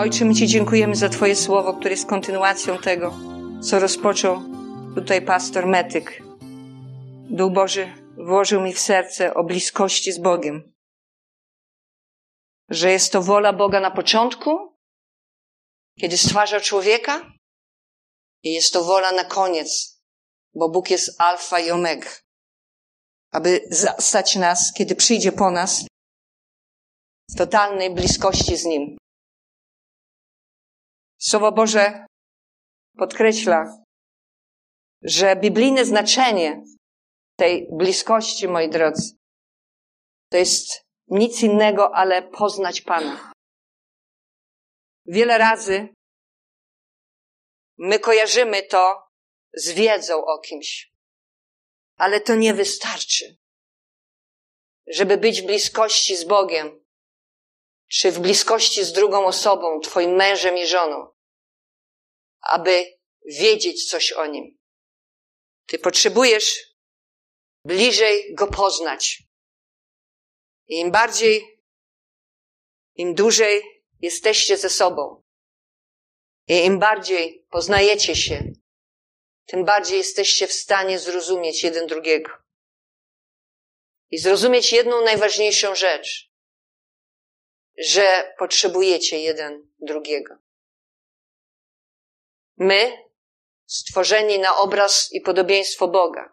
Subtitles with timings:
[0.00, 3.14] Ojcze, my Ci dziękujemy za Twoje słowo, które jest kontynuacją tego,
[3.62, 4.40] co rozpoczął
[4.94, 6.22] tutaj pastor Metyk.
[7.30, 10.72] Duch Boży włożył mi w serce o bliskości z Bogiem.
[12.68, 14.76] Że jest to wola Boga na początku,
[16.00, 17.32] kiedy stwarza człowieka,
[18.42, 20.00] i jest to wola na koniec,
[20.54, 22.10] bo Bóg jest alfa i omega,
[23.32, 25.84] aby zastać nas, kiedy przyjdzie po nas,
[27.30, 29.00] w totalnej bliskości z Nim.
[31.22, 32.06] Słowo Boże
[32.96, 33.78] podkreśla,
[35.02, 36.62] że biblijne znaczenie
[37.36, 39.16] tej bliskości, moi drodzy,
[40.30, 43.32] to jest nic innego, ale poznać Pana.
[45.06, 45.88] Wiele razy
[47.78, 49.02] my kojarzymy to
[49.54, 50.92] z wiedzą o kimś,
[51.96, 53.36] ale to nie wystarczy.
[54.86, 56.84] Żeby być w bliskości z Bogiem,
[57.90, 61.19] czy w bliskości z drugą osobą, Twoim mężem i żoną,
[62.40, 62.84] aby
[63.26, 64.58] wiedzieć coś o nim.
[65.66, 66.70] Ty potrzebujesz
[67.64, 69.22] bliżej go poznać.
[70.66, 71.60] I im bardziej,
[72.94, 73.62] im dłużej
[74.00, 75.22] jesteście ze sobą,
[76.48, 78.52] i im bardziej poznajecie się,
[79.46, 82.30] tym bardziej jesteście w stanie zrozumieć jeden drugiego.
[84.10, 86.30] I zrozumieć jedną najważniejszą rzecz,
[87.78, 90.34] że potrzebujecie jeden drugiego.
[92.60, 93.08] My,
[93.66, 96.32] stworzeni na obraz i podobieństwo Boga,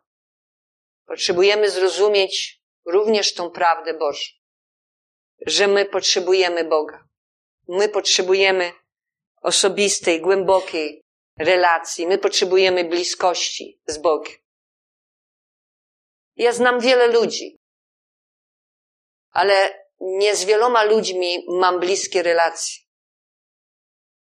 [1.05, 4.31] potrzebujemy zrozumieć również tą prawdę Bożą,
[5.45, 7.07] że my potrzebujemy Boga.
[7.67, 8.73] My potrzebujemy
[9.41, 11.01] osobistej, głębokiej
[11.39, 12.07] relacji.
[12.07, 14.37] My potrzebujemy bliskości z Bogiem.
[16.35, 17.57] Ja znam wiele ludzi,
[19.31, 22.86] ale nie z wieloma ludźmi mam bliskie relacje.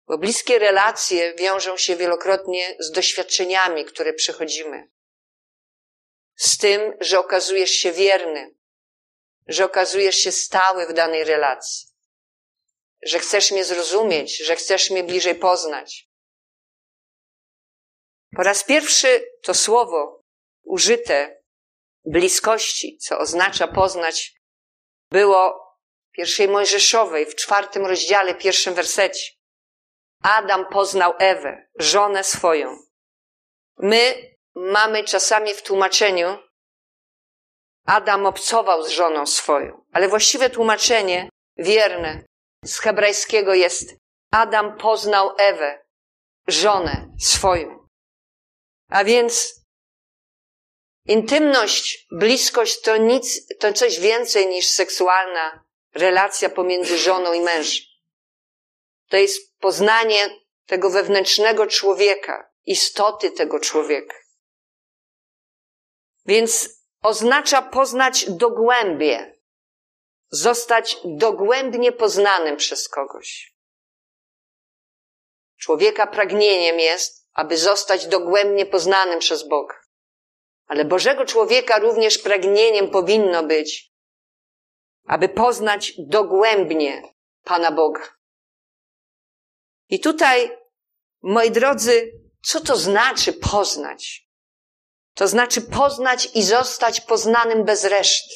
[0.08, 4.90] Bo bliskie relacje wiążą się wielokrotnie z doświadczeniami, które przechodzimy.
[6.36, 8.56] Z tym, że okazujesz się wierny,
[9.48, 11.88] że okazujesz się stały w danej relacji,
[13.02, 16.10] że chcesz mnie zrozumieć, że chcesz mnie bliżej poznać.
[18.36, 20.24] Po raz pierwszy to słowo
[20.64, 21.44] użyte
[22.06, 24.34] bliskości, co oznacza poznać,
[25.12, 25.68] było
[26.12, 29.37] pierwszej Mojżeszowej, w czwartym rozdziale, pierwszym wersecie.
[30.22, 32.78] Adam poznał Ewę, żonę swoją.
[33.78, 36.38] My mamy czasami w tłumaczeniu
[37.86, 42.24] Adam obcował z żoną swoją, ale właściwe tłumaczenie, wierne,
[42.66, 43.96] z hebrajskiego jest
[44.32, 45.86] Adam poznał Ewę,
[46.48, 47.88] żonę swoją.
[48.90, 49.62] A więc
[51.06, 55.64] intymność, bliskość to nic, to coś więcej niż seksualna
[55.94, 57.84] relacja pomiędzy żoną i mężem.
[59.08, 60.30] To jest poznanie
[60.66, 64.16] tego wewnętrznego człowieka, istoty tego człowieka.
[66.26, 66.70] Więc
[67.02, 69.36] oznacza poznać dogłębnie,
[70.30, 73.54] zostać dogłębnie poznanym przez kogoś.
[75.58, 79.76] Człowieka pragnieniem jest, aby zostać dogłębnie poznanym przez Boga.
[80.68, 83.92] Ale Bożego człowieka również pragnieniem powinno być,
[85.06, 87.14] aby poznać dogłębnie
[87.44, 88.17] Pana Boga.
[89.90, 90.58] I tutaj,
[91.22, 92.12] moi drodzy,
[92.44, 94.28] co to znaczy poznać?
[95.14, 98.36] To znaczy poznać i zostać poznanym bez reszty.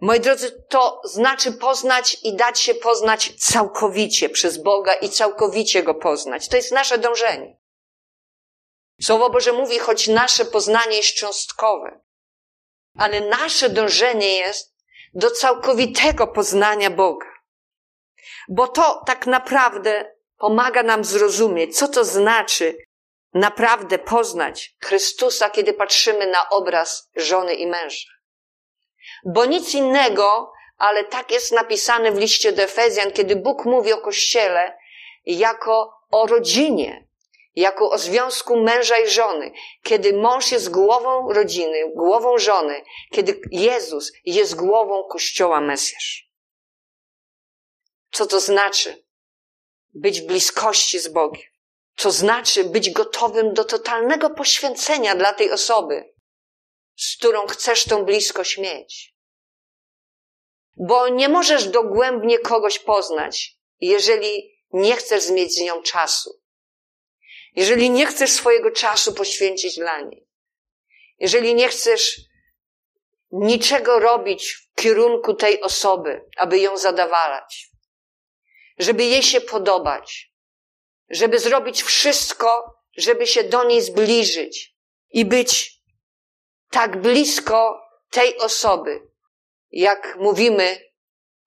[0.00, 5.94] Moi drodzy, to znaczy poznać i dać się poznać całkowicie przez Boga i całkowicie Go
[5.94, 6.48] poznać.
[6.48, 7.56] To jest nasze dążenie.
[9.02, 12.00] Słowo Boże mówi, choć nasze poznanie jest cząstkowe,
[12.98, 14.74] ale nasze dążenie jest
[15.14, 17.33] do całkowitego poznania Boga.
[18.48, 22.78] Bo to tak naprawdę pomaga nam zrozumieć, co to znaczy
[23.34, 28.08] naprawdę poznać Chrystusa, kiedy patrzymy na obraz żony i męża.
[29.24, 33.98] Bo nic innego, ale tak jest napisane w liście do Efezjan, kiedy Bóg mówi o
[33.98, 34.78] Kościele
[35.26, 37.08] jako o rodzinie,
[37.56, 39.52] jako o związku męża i żony,
[39.82, 46.33] kiedy mąż jest głową rodziny, głową żony, kiedy Jezus jest głową Kościoła Mesjasz.
[48.14, 49.04] Co to znaczy?
[49.94, 51.42] Być bliskości z Bogiem.
[51.96, 56.14] Co znaczy być gotowym do totalnego poświęcenia dla tej osoby,
[56.96, 59.14] z którą chcesz tą bliskość mieć.
[60.76, 66.30] Bo nie możesz dogłębnie kogoś poznać, jeżeli nie chcesz mieć z nią czasu.
[67.56, 70.28] Jeżeli nie chcesz swojego czasu poświęcić dla niej.
[71.18, 72.20] Jeżeli nie chcesz
[73.30, 77.73] niczego robić w kierunku tej osoby, aby ją zadawalać.
[78.78, 80.32] Żeby jej się podobać,
[81.10, 84.76] żeby zrobić wszystko, żeby się do niej zbliżyć
[85.10, 85.80] i być
[86.70, 87.80] tak blisko
[88.10, 89.00] tej osoby,
[89.70, 90.92] jak mówimy,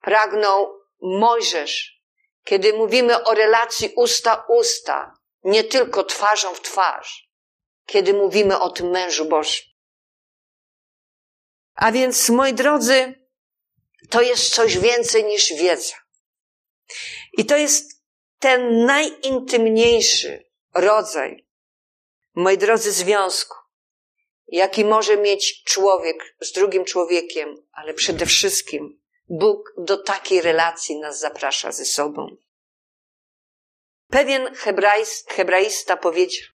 [0.01, 2.03] pragnął Mojżesz,
[2.43, 5.11] kiedy mówimy o relacji usta-usta,
[5.43, 7.29] nie tylko twarzą w twarz,
[7.85, 9.65] kiedy mówimy o tym mężu Bożym.
[11.75, 13.27] A więc, moi drodzy,
[14.09, 15.95] to jest coś więcej niż wiedza.
[17.37, 18.03] I to jest
[18.39, 21.47] ten najintymniejszy rodzaj,
[22.35, 23.57] moi drodzy, związku,
[24.47, 31.19] jaki może mieć człowiek z drugim człowiekiem, ale przede wszystkim Bóg do takiej relacji nas
[31.19, 32.37] zaprasza ze sobą.
[34.09, 34.55] Pewien
[35.27, 36.47] hebraista powiedział,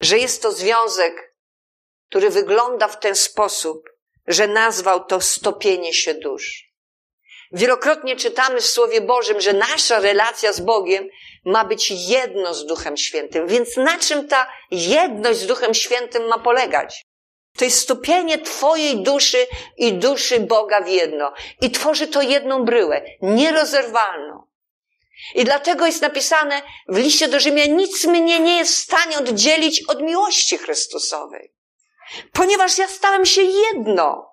[0.00, 1.36] że jest to związek,
[2.08, 3.90] który wygląda w ten sposób,
[4.26, 6.65] że nazwał to stopienie się dusz.
[7.52, 11.08] Wielokrotnie czytamy w Słowie Bożym, że nasza relacja z Bogiem
[11.44, 13.46] ma być jedno z Duchem Świętym.
[13.46, 17.04] Więc na czym ta jedność z Duchem Świętym ma polegać?
[17.58, 19.46] To jest stopienie Twojej duszy
[19.76, 21.32] i duszy Boga w jedno.
[21.60, 24.46] I tworzy to jedną bryłę, nierozerwalną.
[25.34, 29.82] I dlatego jest napisane w liście do Rzymian, nic mnie nie jest w stanie oddzielić
[29.88, 31.52] od miłości Chrystusowej.
[32.32, 34.32] Ponieważ ja stałem się jedno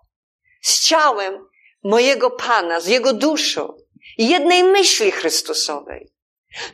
[0.61, 1.47] z ciałem
[1.83, 3.77] mojego Pana, z Jego duszą,
[4.17, 6.13] jednej myśli Chrystusowej.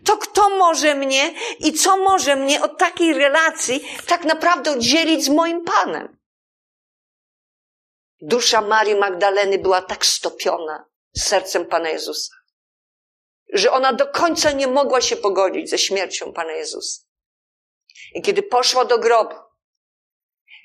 [0.06, 5.30] To kto może mnie i co może mnie od takiej relacji tak naprawdę oddzielić z
[5.30, 6.20] moim Panem?
[8.22, 10.86] Dusza Marii Magdaleny była tak stopiona
[11.18, 12.34] sercem Pana Jezusa,
[13.54, 17.02] że ona do końca nie mogła się pogodzić ze śmiercią Pana Jezusa.
[18.16, 19.36] I kiedy poszła do grobu,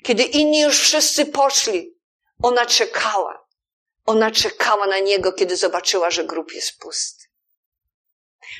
[0.03, 1.97] kiedy inni już wszyscy poszli,
[2.43, 3.44] ona czekała.
[4.05, 7.25] Ona czekała na niego, kiedy zobaczyła, że grób jest pusty.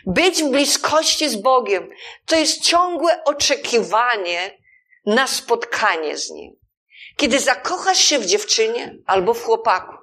[0.05, 1.89] Być w bliskości z Bogiem
[2.25, 4.57] to jest ciągłe oczekiwanie
[5.05, 6.55] na spotkanie z Nim.
[7.17, 9.95] Kiedy zakochasz się w dziewczynie albo w chłopaku,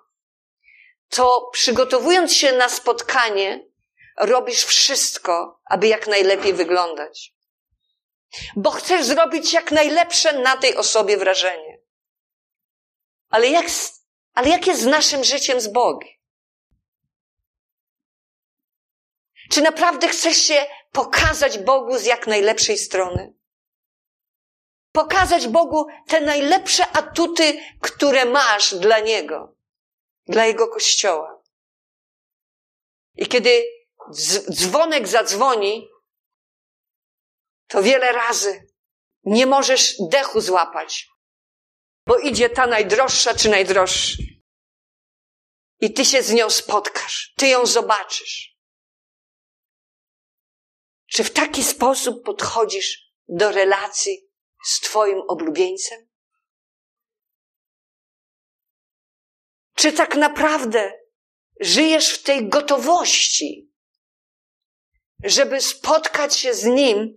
[1.09, 3.67] to przygotowując się na spotkanie,
[4.17, 7.35] robisz wszystko, aby jak najlepiej wyglądać.
[8.57, 11.79] Bo chcesz zrobić jak najlepsze na tej osobie wrażenie.
[13.31, 13.67] Ale jak,
[14.33, 16.13] ale jak jest z naszym życiem z Bogiem?
[19.51, 23.35] Czy naprawdę chcesz się pokazać Bogu z jak najlepszej strony?
[24.93, 29.57] Pokazać Bogu te najlepsze atuty, które masz dla Niego,
[30.27, 31.43] dla Jego kościoła.
[33.17, 33.65] I kiedy
[34.51, 35.89] dzwonek zadzwoni,
[37.67, 38.67] to wiele razy
[39.25, 41.09] nie możesz dechu złapać,
[42.07, 44.17] bo idzie ta najdroższa czy najdroższy.
[45.81, 48.57] I ty się z nią spotkasz, ty ją zobaczysz.
[51.07, 54.31] Czy w taki sposób podchodzisz do relacji
[54.65, 56.09] z Twoim oblubieńcem?
[59.75, 60.93] Czy tak naprawdę
[61.61, 63.73] żyjesz w tej gotowości,
[65.25, 67.17] żeby spotkać się z Nim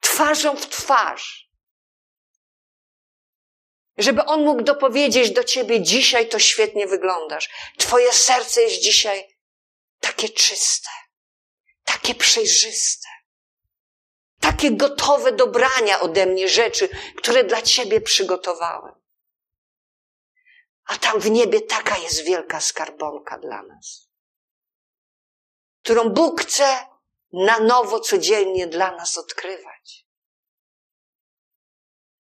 [0.00, 1.45] twarzą w twarz?
[3.98, 7.48] Żeby On mógł dopowiedzieć do Ciebie, dzisiaj to świetnie wyglądasz.
[7.78, 9.36] Twoje serce jest dzisiaj
[10.00, 10.90] takie czyste,
[11.84, 13.08] takie przejrzyste
[14.56, 18.94] takie gotowe do brania ode mnie rzeczy, które dla Ciebie przygotowałem.
[20.84, 24.10] A tam w niebie taka jest wielka skarbonka dla nas,
[25.82, 26.86] którą Bóg chce
[27.32, 30.06] na nowo codziennie dla nas odkrywać.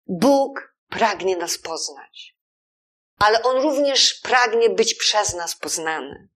[0.07, 2.37] Bóg pragnie nas poznać,
[3.19, 6.29] ale On również pragnie być przez nas poznany.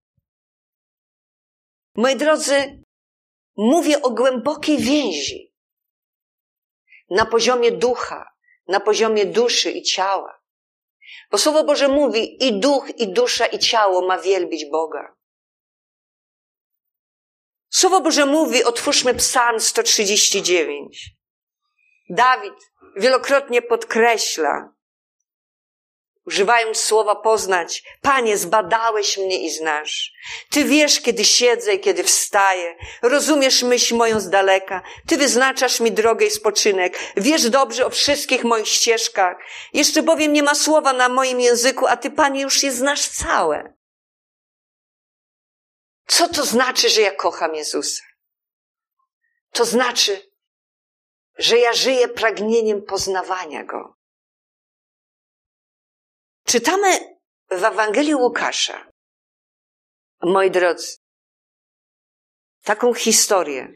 [1.95, 2.83] Moi drodzy,
[3.57, 5.55] mówię o głębokiej więzi
[7.11, 8.33] na poziomie ducha,
[8.69, 10.41] na poziomie duszy i ciała.
[11.31, 15.17] Bo Słowo Boże mówi i duch, i dusza, i ciało ma wielbić Boga.
[17.71, 21.11] Słowo Boże mówi, otwórzmy Psalm 139.
[22.11, 24.73] Dawid wielokrotnie podkreśla,
[26.29, 30.13] używając słowa poznać, Panie, zbadałeś mnie i znasz.
[30.51, 32.77] Ty wiesz, kiedy siedzę i kiedy wstaję.
[33.03, 34.83] Rozumiesz myśl moją z daleka.
[35.07, 36.99] Ty wyznaczasz mi drogę i spoczynek.
[37.17, 39.37] Wiesz dobrze o wszystkich moich ścieżkach.
[39.73, 43.75] Jeszcze bowiem nie ma słowa na moim języku, a Ty, Panie, już je znasz całe.
[46.07, 48.03] Co to znaczy, że ja kocham Jezusa?
[49.53, 50.28] To znaczy,
[51.39, 53.95] że ja żyję pragnieniem poznawania Go.
[56.45, 57.19] Czytamy
[57.51, 58.91] w Ewangelii Łukasza,
[60.23, 60.97] moi drodzy,
[62.63, 63.73] taką historię.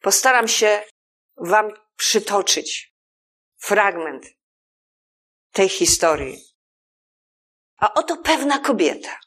[0.00, 0.84] Postaram się
[1.36, 2.94] Wam przytoczyć
[3.56, 4.26] fragment
[5.52, 6.44] tej historii.
[7.76, 9.18] A oto pewna kobieta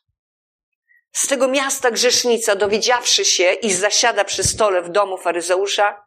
[1.15, 6.04] z tego miasta grzesznica, dowiedziawszy się, iż zasiada przy stole w domu faryzeusza,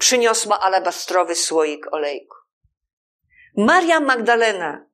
[0.00, 2.36] przyniosła alabastrowy słoik olejku.
[3.56, 4.86] Maria Magdalena,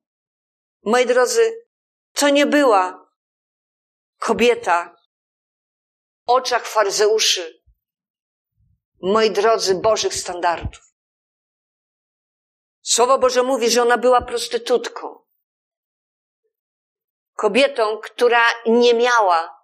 [0.83, 1.65] moi drodzy,
[2.13, 3.11] to nie była
[4.17, 4.95] kobieta
[6.27, 7.63] w oczach faryzeuszy,
[9.01, 10.83] moi drodzy, Bożych standardów.
[12.81, 15.19] Słowo Boże mówi, że ona była prostytutką.
[17.33, 19.63] Kobietą, która nie miała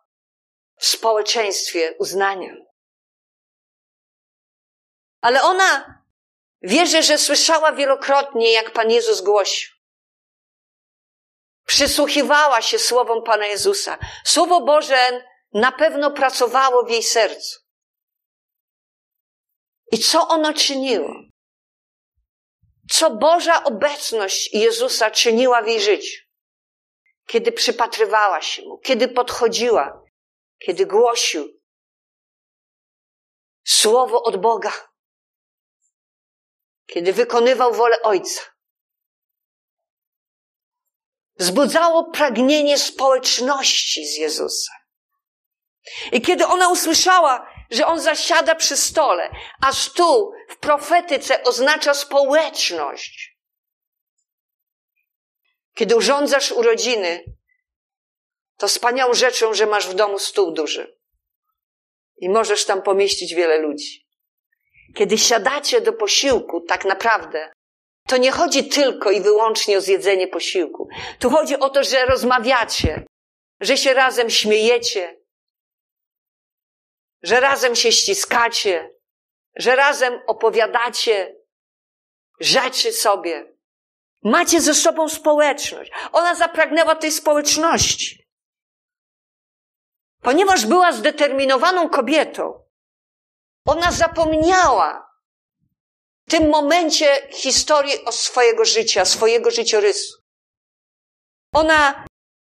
[0.75, 2.53] w społeczeństwie uznania.
[5.23, 6.01] Ale ona,
[6.61, 9.69] wierzę, że słyszała wielokrotnie, jak Pan Jezus głosił.
[11.65, 13.97] Przysłuchiwała się słowom Pana Jezusa.
[14.25, 17.59] Słowo Boże na pewno pracowało w jej sercu.
[19.91, 21.13] I co ono czyniło?
[22.91, 26.21] Co Boża obecność Jezusa czyniła w jej życiu?
[27.27, 30.03] Kiedy przypatrywała się Mu, kiedy podchodziła,
[30.59, 31.59] kiedy głosił
[33.63, 34.92] słowo od Boga,
[36.85, 38.41] kiedy wykonywał wolę Ojca.
[41.35, 44.75] Wzbudzało pragnienie społeczności z Jezusem.
[46.11, 53.37] I kiedy ona usłyszała, że on zasiada przy stole, a stół w profetyce oznacza społeczność.
[55.73, 57.23] Kiedy urządzasz urodziny,
[58.57, 60.99] to wspaniałą rzeczą, że masz w domu stół duży
[62.17, 64.02] i możesz tam pomieścić wiele ludzi.
[64.95, 67.51] Kiedy siadacie do posiłku, tak naprawdę,
[68.07, 70.87] to nie chodzi tylko i wyłącznie o zjedzenie posiłku.
[71.19, 73.05] Tu chodzi o to, że rozmawiacie,
[73.61, 75.17] że się razem śmiejecie,
[77.23, 78.89] że razem się ściskacie,
[79.55, 81.35] że razem opowiadacie
[82.39, 83.53] rzeczy sobie.
[84.23, 85.91] Macie ze sobą społeczność.
[86.11, 88.27] Ona zapragnęła tej społeczności.
[90.21, 92.62] Ponieważ była zdeterminowaną kobietą,
[93.65, 95.09] ona zapomniała
[96.27, 100.23] w tym momencie historii o swojego życia, swojego życiorysu.
[101.53, 102.05] Ona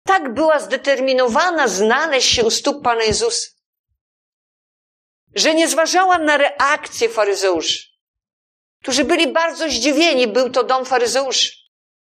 [0.05, 3.49] tak była zdeterminowana znaleźć się u stóp Pana Jezusa,
[5.35, 7.87] że nie zważała na reakcję faryzeuszy,
[8.81, 11.51] którzy byli bardzo zdziwieni, był to dom faryzeuszy,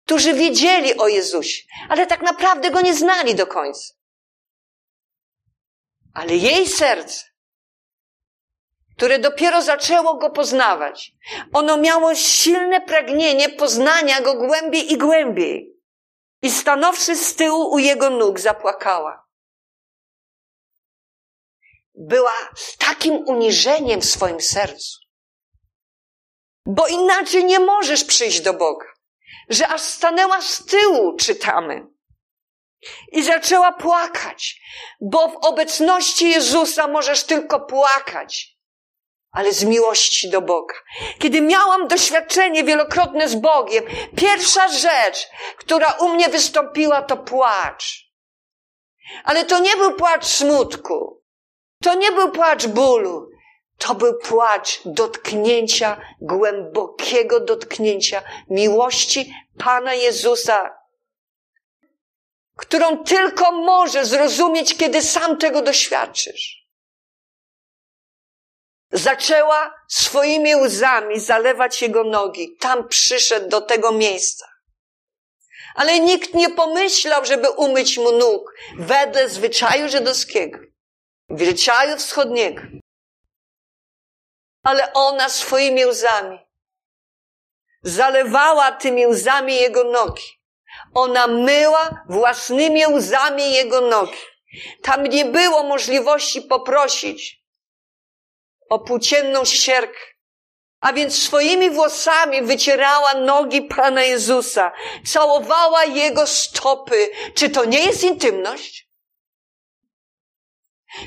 [0.05, 3.93] którzy wiedzieli o Jezusie, ale tak naprawdę go nie znali do końca.
[6.13, 7.28] Ale jej serce,
[8.99, 11.11] które dopiero zaczęło go poznawać,
[11.53, 15.73] ono miało silne pragnienie poznania go głębiej i głębiej.
[16.41, 19.25] I stanowszy z tyłu u jego nóg zapłakała
[21.95, 24.99] była z takim uniżeniem w swoim sercu.
[26.65, 28.87] Bo inaczej nie możesz przyjść do Boga.
[29.49, 31.87] Że aż stanęła z tyłu, czytamy.
[33.11, 34.61] I zaczęła płakać,
[35.01, 38.58] bo w obecności Jezusa możesz tylko płakać,
[39.31, 40.75] ale z miłości do Boga.
[41.19, 43.83] Kiedy miałam doświadczenie wielokrotne z Bogiem,
[44.15, 48.09] pierwsza rzecz, która u mnie wystąpiła, to płacz.
[49.23, 51.23] Ale to nie był płacz smutku.
[51.83, 53.29] To nie był płacz bólu,
[53.77, 60.75] to był płacz dotknięcia, głębokiego dotknięcia miłości Pana Jezusa,
[62.57, 66.68] którą tylko może zrozumieć, kiedy sam tego doświadczysz.
[68.91, 72.55] Zaczęła swoimi łzami zalewać jego nogi.
[72.59, 74.47] Tam przyszedł do tego miejsca.
[75.75, 80.59] Ale nikt nie pomyślał, żeby umyć mu nóg wedle zwyczaju żydowskiego
[81.29, 82.61] zwyczaju wschodniego.
[84.63, 86.39] Ale ona swoimi łzami
[87.83, 90.39] zalewała tymi łzami jego nogi.
[90.93, 94.17] Ona myła własnymi łzami jego nogi.
[94.83, 97.38] Tam nie było możliwości poprosić
[98.69, 99.99] o płócienną ścierkę.
[100.79, 104.71] A więc swoimi włosami wycierała nogi Pana Jezusa,
[105.05, 107.11] całowała Jego stopy.
[107.35, 108.89] Czy to nie jest intymność?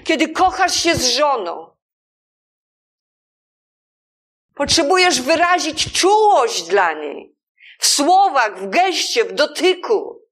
[0.04, 1.76] Kiedy kochasz się z żoną,
[4.54, 7.36] potrzebujesz wyrazić czułość dla niej
[7.78, 10.22] w słowach, w geście, w dotyku.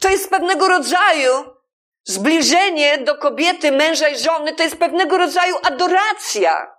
[0.00, 1.59] To jest pewnego rodzaju
[2.04, 6.76] zbliżenie do kobiety, męża i żony, to jest pewnego rodzaju adoracja.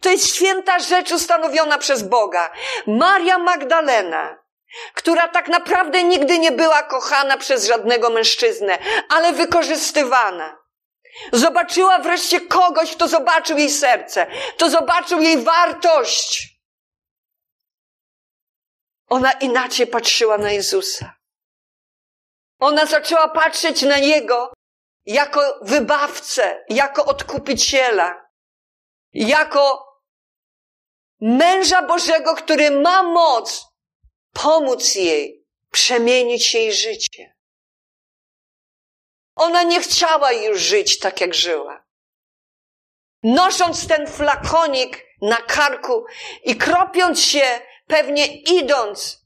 [0.00, 2.50] To jest święta rzecz ustanowiona przez Boga.
[2.86, 4.44] Maria Magdalena
[4.94, 8.78] która tak naprawdę nigdy nie była kochana przez żadnego mężczyznę,
[9.08, 10.58] ale wykorzystywana.
[11.32, 14.26] Zobaczyła wreszcie kogoś, kto zobaczył jej serce,
[14.56, 16.48] kto zobaczył jej wartość.
[19.08, 21.14] Ona inaczej patrzyła na Jezusa.
[22.58, 24.52] Ona zaczęła patrzeć na Niego
[25.06, 28.30] jako wybawcę, jako odkupiciela,
[29.12, 29.94] jako
[31.20, 33.66] męża Bożego, który ma moc
[34.32, 37.34] pomóc jej, przemienić jej życie.
[39.36, 41.84] Ona nie chciała już żyć tak, jak żyła.
[43.22, 46.04] Nosząc ten flakonik na karku
[46.44, 49.23] i kropiąc się, pewnie idąc,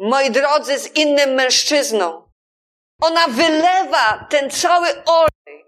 [0.00, 2.30] moi drodzy, z innym mężczyzną,
[3.00, 5.64] ona wylewa ten cały olej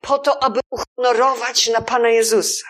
[0.00, 2.66] po to, aby uhonorować na Pana Jezusa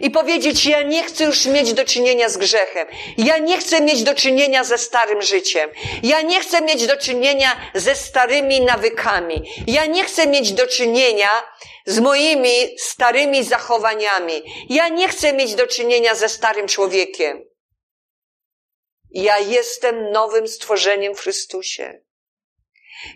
[0.00, 2.88] i powiedzieć: Ja nie chcę już mieć do czynienia z grzechem.
[3.18, 5.70] Ja nie chcę mieć do czynienia ze starym życiem.
[6.02, 9.50] Ja nie chcę mieć do czynienia ze starymi nawykami.
[9.66, 11.28] Ja nie chcę mieć do czynienia
[11.86, 14.42] z moimi starymi zachowaniami.
[14.68, 17.49] Ja nie chcę mieć do czynienia ze starym człowiekiem.
[19.10, 22.00] Ja jestem nowym stworzeniem w Chrystusie.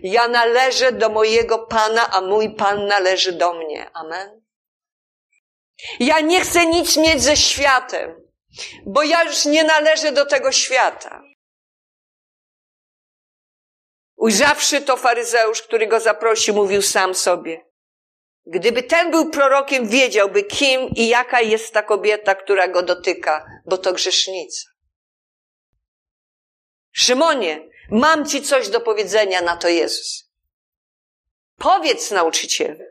[0.03, 3.91] Ja należę do mojego Pana, a mój Pan należy do mnie.
[3.95, 4.45] Amen.
[6.01, 8.15] Ja nie chcę nic mieć ze światem,
[8.87, 11.23] bo ja już nie należę do tego świata.
[14.17, 17.65] Ujrzawszy to faryzeusz, który go zaprosił, mówił sam sobie.
[18.47, 23.79] Gdyby ten był prorokiem, wiedziałby kim i jaka jest ta kobieta, która go dotyka, bo
[23.79, 24.74] to grzesznica.
[26.95, 30.31] Szymonie, mam ci coś do powiedzenia na to Jezus.
[31.59, 32.85] Powiedz nauczycielu.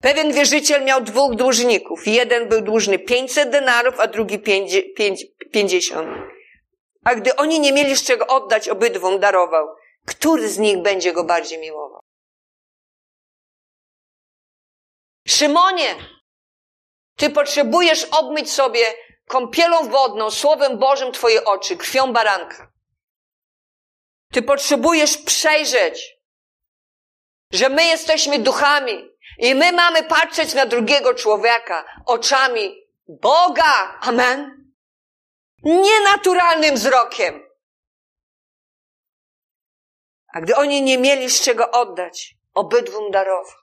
[0.00, 2.06] Pewien wierzyciel miał dwóch dłużników.
[2.06, 4.38] Jeden był dłużny 500 denarów, a drugi
[5.52, 6.08] 50.
[7.04, 9.68] A gdy oni nie mieli z czego oddać, obydwom darował.
[10.06, 12.00] Który z nich będzie go bardziej miłował?
[15.28, 15.94] Szymonie,
[17.16, 18.94] ty potrzebujesz obmyć sobie
[19.28, 22.72] kąpielą wodną, Słowem Bożym twoje oczy, krwią baranka.
[24.32, 26.16] Ty potrzebujesz przejrzeć,
[27.52, 33.98] że my jesteśmy duchami, i my mamy patrzeć na drugiego człowieka oczami Boga.
[34.00, 34.72] Amen.
[35.62, 37.46] Nienaturalnym wzrokiem.
[40.28, 43.56] A gdy oni nie mieli z czego oddać, obydwum darował.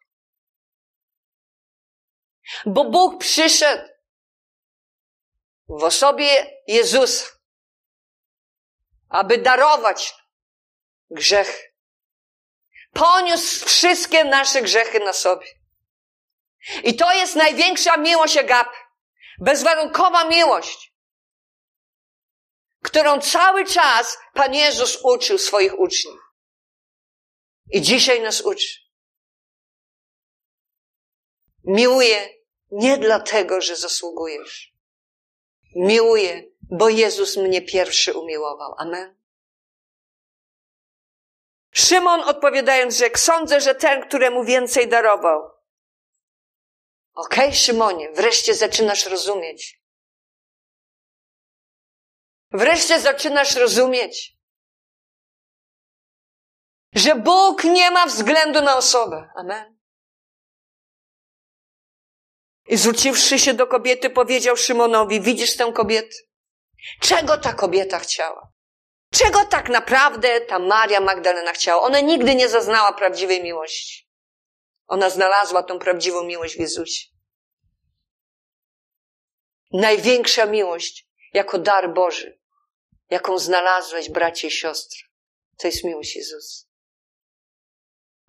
[2.66, 3.93] Bo Bóg przyszedł
[5.80, 7.26] w osobie Jezusa,
[9.10, 10.14] aby darować
[11.10, 11.74] grzech.
[12.94, 15.48] Poniósł wszystkie nasze grzechy na sobie.
[16.84, 18.68] I to jest największa miłość Agap.
[19.40, 20.94] Bezwarunkowa miłość,
[22.84, 26.20] którą cały czas Pan Jezus uczył swoich uczniów.
[27.72, 28.80] I dzisiaj nas uczy.
[31.64, 32.30] Miłuję
[32.72, 34.73] nie dlatego, że zasługujesz.
[35.76, 38.76] Miłuję, bo Jezus mnie pierwszy umiłował.
[38.78, 39.16] Amen.
[41.72, 45.54] Szymon odpowiadając, rzekł, sądzę, że ten, któremu więcej darował,
[47.14, 49.82] Okej, okay, Szymonie, wreszcie zaczynasz rozumieć.
[52.52, 54.38] Wreszcie zaczynasz rozumieć,
[56.94, 59.30] że Bóg nie ma względu na osobę.
[59.36, 59.73] Amen.
[62.68, 66.16] I zwróciwszy się do kobiety, powiedział Szymonowi: Widzisz tę kobietę?
[67.02, 68.52] Czego ta kobieta chciała?
[69.14, 71.82] Czego tak naprawdę ta Maria Magdalena chciała?
[71.82, 74.10] Ona nigdy nie zaznała prawdziwej miłości.
[74.88, 77.08] Ona znalazła tą prawdziwą miłość w Jezusie.
[79.72, 82.40] Największa miłość jako dar Boży,
[83.10, 85.00] jaką znalazłeś, bracie i siostry,
[85.58, 86.66] to jest miłość Jezusa.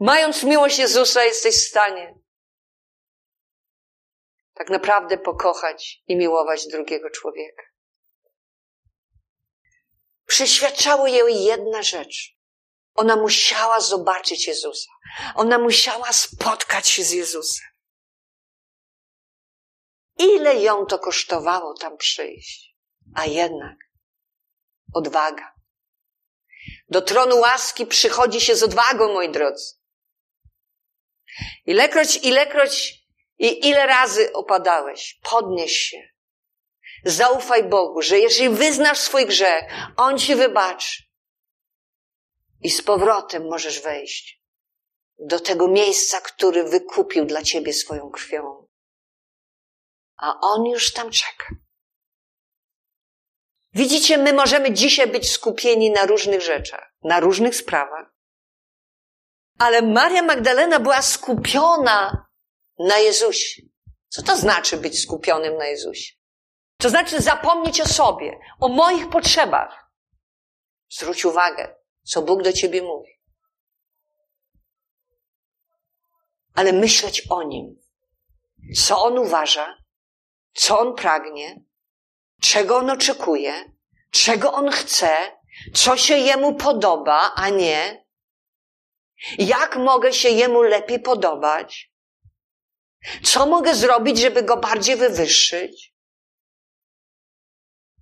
[0.01, 2.24] Mając miłość Jezusa, jesteś w stanie
[4.55, 7.63] tak naprawdę pokochać i miłować drugiego człowieka.
[10.27, 12.37] Przyświadczało jej jedna rzecz.
[12.95, 14.91] Ona musiała zobaczyć Jezusa.
[15.35, 17.67] Ona musiała spotkać się z Jezusem.
[20.19, 22.77] Ile ją to kosztowało tam przyjść?
[23.15, 23.77] A jednak
[24.95, 25.55] odwaga.
[26.89, 29.75] Do tronu łaski przychodzi się z odwagą, moi drodzy.
[31.67, 33.04] Ilekroć, ilekroć
[33.45, 36.09] i ile razy opadałeś, podnieś się.
[37.05, 39.65] Zaufaj Bogu, że jeżeli wyznasz swój grzech,
[39.97, 41.03] On ci wybaczy.
[42.61, 44.43] I z powrotem możesz wejść
[45.19, 48.67] do tego miejsca, który wykupił dla ciebie swoją krwią.
[50.17, 51.47] A On już tam czeka.
[53.73, 58.15] Widzicie, my możemy dzisiaj być skupieni na różnych rzeczach, na różnych sprawach.
[59.59, 62.24] Ale Maria Magdalena była skupiona
[62.79, 63.63] na Jezusie.
[64.09, 66.15] Co to znaczy być skupionym na Jezusie?
[66.77, 69.91] To znaczy zapomnieć o sobie, o moich potrzebach.
[70.91, 73.11] Zwróć uwagę, co Bóg do ciebie mówi.
[76.55, 77.77] Ale myśleć o Nim.
[78.77, 79.79] Co On uważa,
[80.53, 81.65] co On pragnie,
[82.41, 83.73] czego On oczekuje,
[84.11, 85.17] czego On chce,
[85.75, 88.05] co się Jemu podoba, a nie.
[89.39, 91.94] Jak mogę się Jemu lepiej podobać?
[93.23, 95.95] Co mogę zrobić, żeby Go bardziej wywyższyć?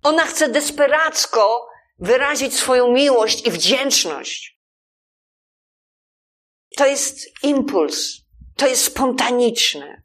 [0.02, 4.58] Ona chce desperacko wyrazić swoją miłość i wdzięczność.
[6.76, 8.12] To jest impuls,
[8.56, 10.02] to jest spontaniczne.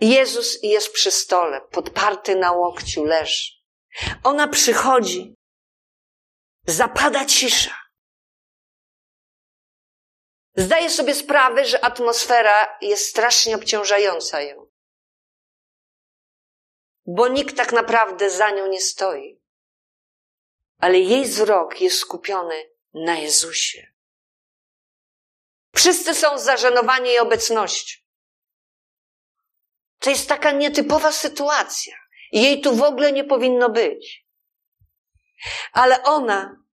[0.00, 3.50] Jezus jest przy stole, podparty na łokciu, leży.
[4.24, 5.34] Ona przychodzi,
[6.66, 7.83] zapada cisza.
[10.56, 14.64] Zdaje sobie sprawę, że atmosfera jest strasznie obciążająca ją
[17.06, 19.40] bo nikt tak naprawdę za nią nie stoi.
[20.78, 23.92] Ale jej wzrok jest skupiony na Jezusie.
[25.74, 28.00] Wszyscy są zażenowani jej obecnością.
[29.98, 31.96] To jest taka nietypowa sytuacja.
[32.32, 34.26] Jej tu w ogóle nie powinno być.
[35.72, 36.64] Ale ona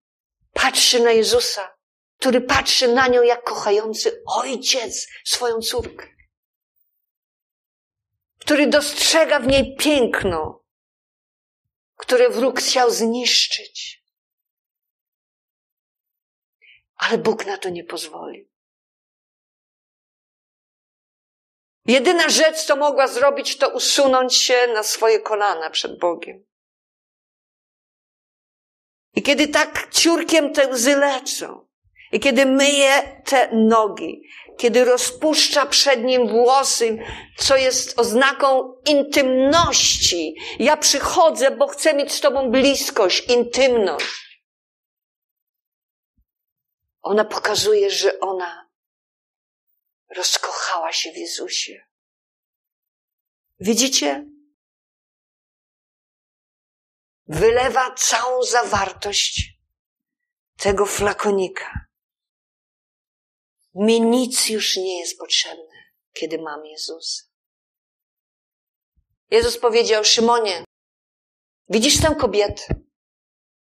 [0.53, 1.77] patrzy na Jezusa,
[2.21, 6.07] który patrzy na nią jak kochający ojciec swoją córkę
[8.41, 10.63] który dostrzega w niej piękno,
[11.95, 14.03] które wróg chciał zniszczyć.
[16.95, 18.51] Ale Bóg na to nie pozwoli.
[21.85, 26.45] Jedyna rzecz, co mogła zrobić, to usunąć się na swoje kolana przed Bogiem.
[29.13, 31.70] I kiedy tak ciurkiem te łzy leczą,
[32.11, 34.21] i kiedy myje te nogi,
[34.57, 36.97] kiedy rozpuszcza przed nim włosy,
[37.37, 40.35] co jest oznaką intymności.
[40.59, 44.41] Ja przychodzę, bo chcę mieć z Tobą bliskość, intymność.
[47.01, 48.69] Ona pokazuje, że ona
[50.15, 51.87] rozkochała się w Jezusie.
[53.59, 54.25] Widzicie?
[57.27, 59.53] Wylewa całą zawartość
[60.57, 61.90] tego flakonika.
[63.75, 65.75] Mi nic już nie jest potrzebne,
[66.13, 67.23] kiedy mam Jezusa.
[69.31, 70.63] Jezus powiedział, Szymonie,
[71.69, 72.63] widzisz tę kobietę?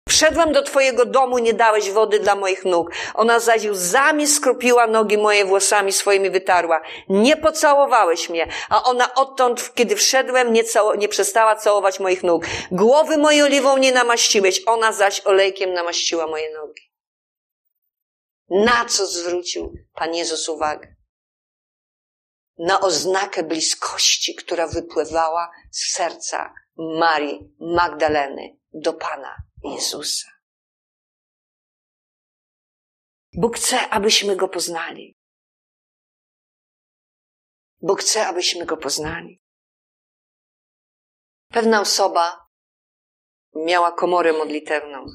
[0.10, 2.92] Wszedłem do twojego domu, nie dałeś wody dla moich nóg.
[3.14, 6.82] Ona zaś łzami skropiła nogi moje włosami swoimi wytarła.
[7.10, 12.46] Nie pocałowałeś mnie, a ona odtąd, kiedy wszedłem, nie, cało, nie przestała całować moich nóg.
[12.72, 16.85] Głowy mojej oliwą nie namaściłeś, ona zaś olejkiem namaściła moje nogi.
[18.50, 20.96] Na co zwrócił Pan Jezus uwagę?
[22.58, 30.28] Na oznakę bliskości, która wypływała z serca Marii Magdaleny do Pana Jezusa.
[33.34, 35.18] Bóg chce, abyśmy Go poznali.
[37.82, 39.42] Bóg chce, abyśmy Go poznali.
[41.50, 42.48] Pewna osoba
[43.56, 45.06] miała komorę modlitewną.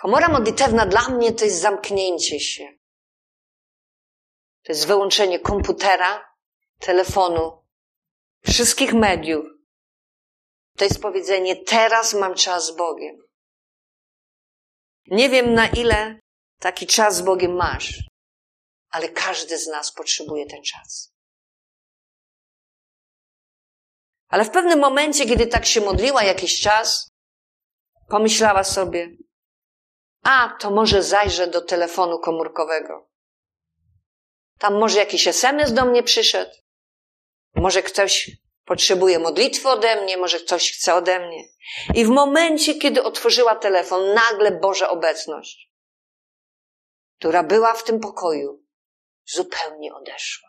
[0.00, 2.78] Komora modlitewna dla mnie to jest zamknięcie się.
[4.64, 6.34] To jest wyłączenie komputera,
[6.78, 7.66] telefonu,
[8.46, 9.44] wszystkich mediów.
[10.76, 13.16] To jest powiedzenie, teraz mam czas z Bogiem.
[15.06, 16.20] Nie wiem na ile
[16.58, 18.02] taki czas z Bogiem masz,
[18.90, 21.12] ale każdy z nas potrzebuje ten czas.
[24.28, 27.10] Ale w pewnym momencie, kiedy tak się modliła jakiś czas,
[28.08, 29.16] pomyślała sobie,
[30.22, 33.08] a, to może zajrzę do telefonu komórkowego.
[34.58, 36.50] Tam może jakiś SMS do mnie przyszedł.
[37.54, 38.30] Może ktoś
[38.64, 41.44] potrzebuje modlitwy ode mnie, może ktoś chce ode mnie.
[41.94, 45.70] I w momencie, kiedy otworzyła telefon, nagle Boża obecność,
[47.18, 48.64] która była w tym pokoju,
[49.24, 50.48] zupełnie odeszła.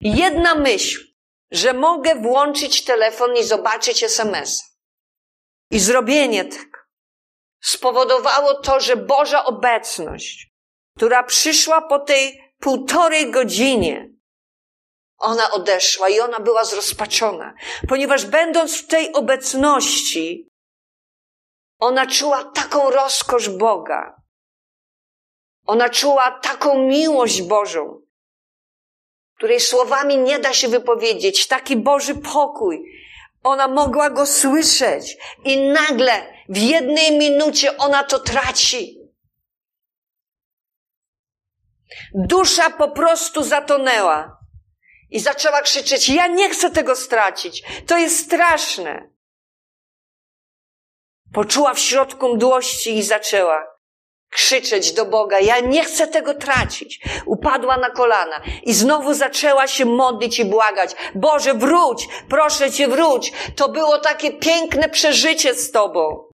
[0.00, 1.16] Jedna myśl,
[1.50, 4.78] że mogę włączyć telefon i zobaczyć SMS.
[5.70, 6.75] I zrobienie tego
[7.66, 10.48] spowodowało to, że Boża obecność,
[10.96, 14.08] która przyszła po tej półtorej godzinie,
[15.18, 17.54] ona odeszła i ona była zrozpaczona,
[17.88, 20.48] ponieważ będąc w tej obecności,
[21.78, 24.22] ona czuła taką rozkosz Boga.
[25.66, 28.02] Ona czuła taką miłość Bożą,
[29.36, 33.05] której słowami nie da się wypowiedzieć, taki Boży pokój.
[33.46, 38.98] Ona mogła go słyszeć i nagle w jednej minucie ona to traci.
[42.14, 44.38] Dusza po prostu zatonęła
[45.10, 49.10] i zaczęła krzyczeć: Ja nie chcę tego stracić, to jest straszne.
[51.32, 53.75] Poczuła w środku mdłości i zaczęła
[54.36, 57.00] krzyczeć do Boga, ja nie chcę tego tracić.
[57.26, 60.90] Upadła na kolana i znowu zaczęła się modlić i błagać.
[61.14, 63.32] Boże, wróć, proszę Cię, wróć.
[63.56, 66.30] To było takie piękne przeżycie z Tobą.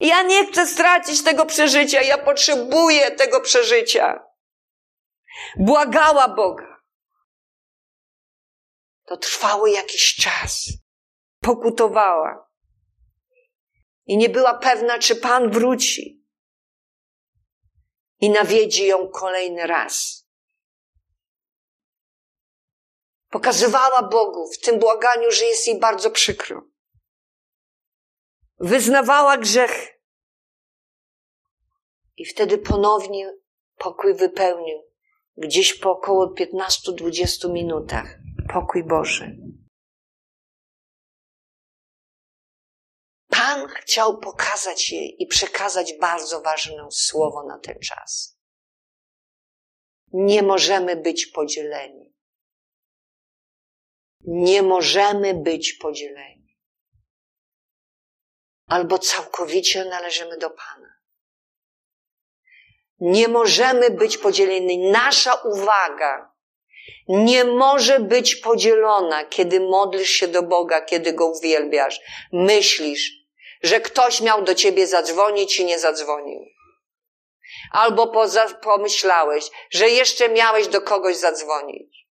[0.00, 4.24] Ja nie chcę stracić tego przeżycia, ja potrzebuję tego przeżycia.
[5.56, 6.76] Błagała Boga.
[9.06, 10.68] To trwało jakiś czas.
[11.40, 12.48] Pokutowała.
[14.06, 16.17] I nie była pewna, czy Pan wróci
[18.20, 20.24] i nawiedzi ją kolejny raz.
[23.30, 26.62] Pokazywała Bogu w tym błaganiu, że jest jej bardzo przykro.
[28.60, 30.00] Wyznawała grzech.
[32.16, 33.34] I wtedy ponownie
[33.76, 34.82] pokój wypełnił.
[35.36, 38.18] Gdzieś po około 15-20 minutach.
[38.52, 39.36] Pokój Boży.
[43.38, 48.38] Pan chciał pokazać jej i przekazać bardzo ważne słowo na ten czas.
[50.12, 52.14] Nie możemy być podzieleni.
[54.20, 56.58] Nie możemy być podzieleni.
[58.66, 60.94] Albo całkowicie należymy do Pana.
[63.00, 64.90] Nie możemy być podzieleni.
[64.90, 66.38] Nasza uwaga
[67.08, 72.00] nie może być podzielona, kiedy modlisz się do Boga, kiedy Go uwielbiasz.
[72.32, 73.17] Myślisz,
[73.62, 76.44] że ktoś miał do ciebie zadzwonić i nie zadzwonił.
[77.72, 82.08] Albo poza, pomyślałeś, że jeszcze miałeś do kogoś zadzwonić.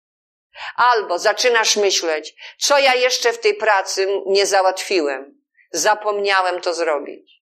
[0.75, 5.41] Albo zaczynasz myśleć, co ja jeszcze w tej pracy nie załatwiłem.
[5.71, 7.43] Zapomniałem to zrobić.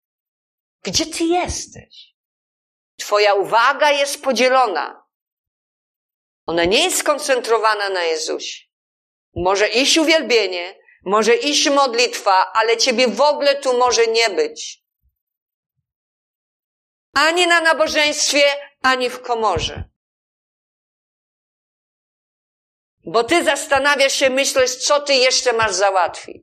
[0.82, 2.14] Gdzie ty jesteś?
[2.98, 5.04] Twoja uwaga jest podzielona.
[6.46, 8.64] Ona nie jest skoncentrowana na Jezusie.
[9.34, 14.82] Może iść uwielbienie, może iść modlitwa, ale ciebie w ogóle tu może nie być.
[17.14, 18.42] Ani na nabożeństwie,
[18.82, 19.84] ani w komorze.
[23.04, 26.42] Bo ty zastanawiasz się, myślisz, co ty jeszcze masz załatwić.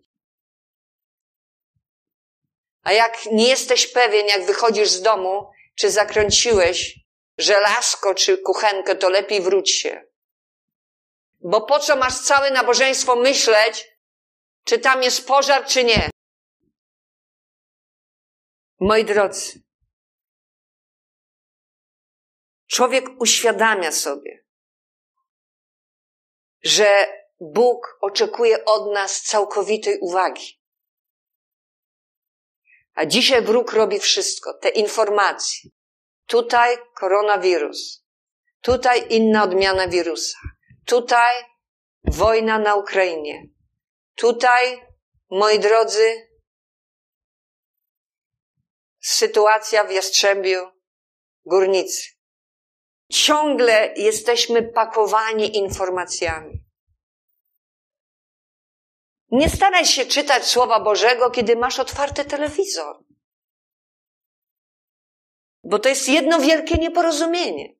[2.83, 6.99] A jak nie jesteś pewien, jak wychodzisz z domu, czy zakręciłeś
[7.37, 10.05] żelazko, czy kuchenkę, to lepiej wróć się.
[11.39, 13.87] Bo po co masz całe nabożeństwo myśleć,
[14.65, 16.09] czy tam jest pożar, czy nie.
[18.79, 19.63] Moi drodzy,
[22.67, 24.45] człowiek uświadamia sobie,
[26.63, 27.07] że
[27.39, 30.61] Bóg oczekuje od nas całkowitej uwagi.
[32.93, 35.69] A dzisiaj wróg robi wszystko, te informacje.
[36.25, 38.05] Tutaj koronawirus,
[38.61, 40.37] tutaj inna odmiana wirusa,
[40.85, 41.35] tutaj
[42.03, 43.54] wojna na Ukrainie,
[44.15, 44.81] Tutaj,
[45.29, 46.29] moi drodzy,
[48.99, 50.71] sytuacja w Jastrzębiu
[51.45, 52.15] Górnicy.
[53.11, 56.65] Ciągle jesteśmy pakowani informacjami.
[59.31, 63.03] Nie staraj się czytać Słowa Bożego, kiedy masz otwarty telewizor.
[65.63, 67.74] Bo to jest jedno wielkie nieporozumienie.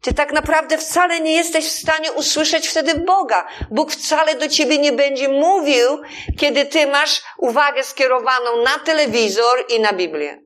[0.00, 3.48] Ty tak naprawdę wcale nie jesteś w stanie usłyszeć wtedy Boga.
[3.70, 6.02] Bóg wcale do ciebie nie będzie mówił,
[6.38, 10.42] kiedy ty masz uwagę skierowaną na telewizor i na Biblię.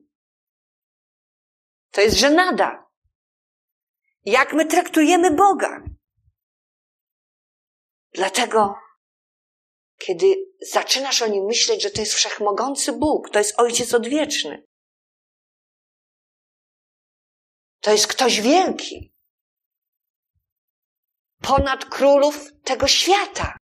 [1.91, 2.85] To jest żenada.
[4.25, 5.81] Jak my traktujemy Boga.
[8.13, 8.75] Dlatego,
[9.97, 10.35] kiedy
[10.71, 14.63] zaczynasz o nim myśleć, że to jest wszechmogący Bóg, to jest Ojciec Odwieczny,
[17.79, 19.10] to jest ktoś wielki,
[21.41, 23.57] ponad królów tego świata.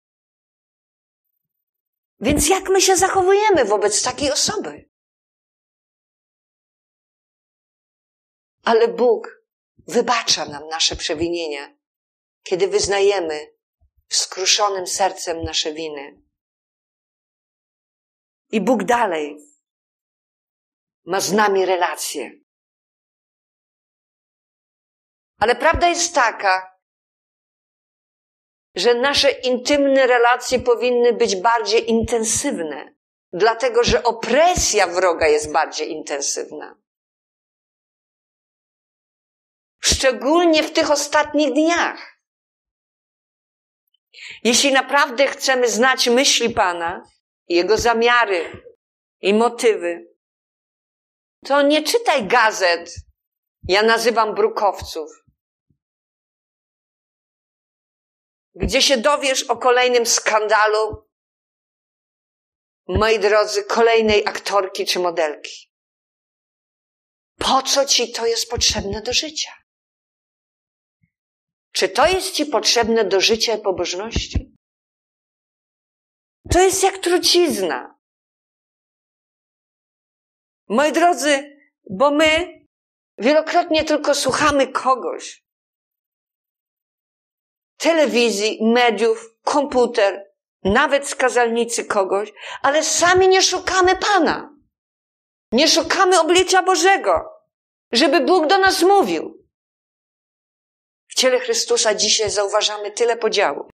[2.20, 4.90] Więc jak my się zachowujemy wobec takiej osoby?
[8.64, 9.44] Ale Bóg
[9.88, 11.78] wybacza nam nasze przewinienia,
[12.44, 13.54] kiedy wyznajemy
[14.10, 16.22] skruszonym sercem nasze winy.
[18.52, 19.38] I Bóg dalej
[21.06, 22.32] ma z nami relacje.
[25.40, 26.77] Ale prawda jest taka,
[28.80, 32.96] że nasze intymne relacje powinny być bardziej intensywne,
[33.34, 36.76] dlatego że opresja wroga jest bardziej intensywna.
[39.80, 42.18] Szczególnie w tych ostatnich dniach.
[44.44, 47.04] Jeśli naprawdę chcemy znać myśli Pana,
[47.48, 48.64] Jego zamiary
[49.22, 50.08] i motywy,
[51.46, 52.96] to nie czytaj gazet.
[53.68, 55.27] Ja nazywam brukowców.
[58.60, 61.08] Gdzie się dowiesz o kolejnym skandalu,
[62.88, 65.72] moi drodzy, kolejnej aktorki czy modelki.
[67.40, 69.52] Po co ci to jest potrzebne do życia?
[71.72, 74.56] Czy to jest ci potrzebne do życia i pobożności?
[76.52, 78.00] To jest jak trucizna.
[80.70, 81.58] Moi drodzy,
[81.90, 82.62] bo my
[83.18, 85.47] wielokrotnie tylko słuchamy kogoś.
[87.78, 94.58] Telewizji, mediów, komputer, nawet skazalnicy kogoś, ale sami nie szukamy Pana.
[95.52, 97.30] Nie szukamy oblicza Bożego,
[97.92, 99.48] żeby Bóg do nas mówił.
[101.08, 103.72] W ciele Chrystusa dzisiaj zauważamy tyle podziałów.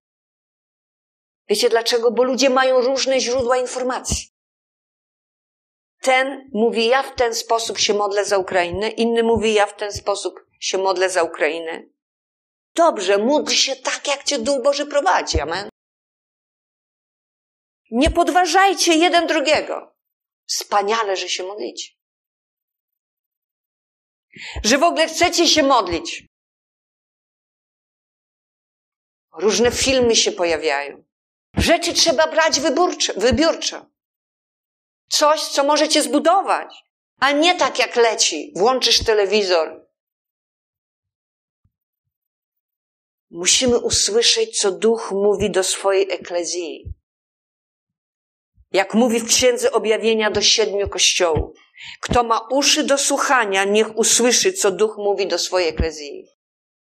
[1.48, 2.10] Wiecie dlaczego?
[2.10, 4.28] Bo ludzie mają różne źródła informacji.
[6.00, 9.92] Ten mówi, ja w ten sposób się modlę za Ukrainę, inny mówi, ja w ten
[9.92, 11.93] sposób się modlę za Ukrainę.
[12.74, 15.40] Dobrze, módl się tak, jak cię Duch Boży prowadzi.
[15.40, 15.68] Amen.
[17.90, 19.96] Nie podważajcie jeden drugiego.
[20.46, 21.92] Wspaniale, że się modlicie.
[24.64, 26.24] Że w ogóle chcecie się modlić.
[29.32, 31.04] Różne filmy się pojawiają.
[31.56, 33.86] Rzeczy trzeba brać wyborczo, wybiórczo.
[35.10, 36.84] Coś, co możecie zbudować,
[37.20, 38.52] a nie tak jak leci.
[38.56, 39.83] Włączysz telewizor.
[43.34, 46.84] Musimy usłyszeć, co Duch mówi do swojej eklezji.
[48.72, 51.58] Jak mówi w Księdze Objawienia do siedmiu kościołów.
[52.00, 56.26] Kto ma uszy do słuchania, niech usłyszy, co Duch mówi do swojej eklezji.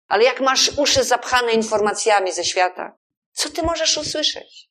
[0.07, 2.97] Ale jak masz uszy zapchane informacjami ze świata,
[3.33, 4.71] co ty możesz usłyszeć?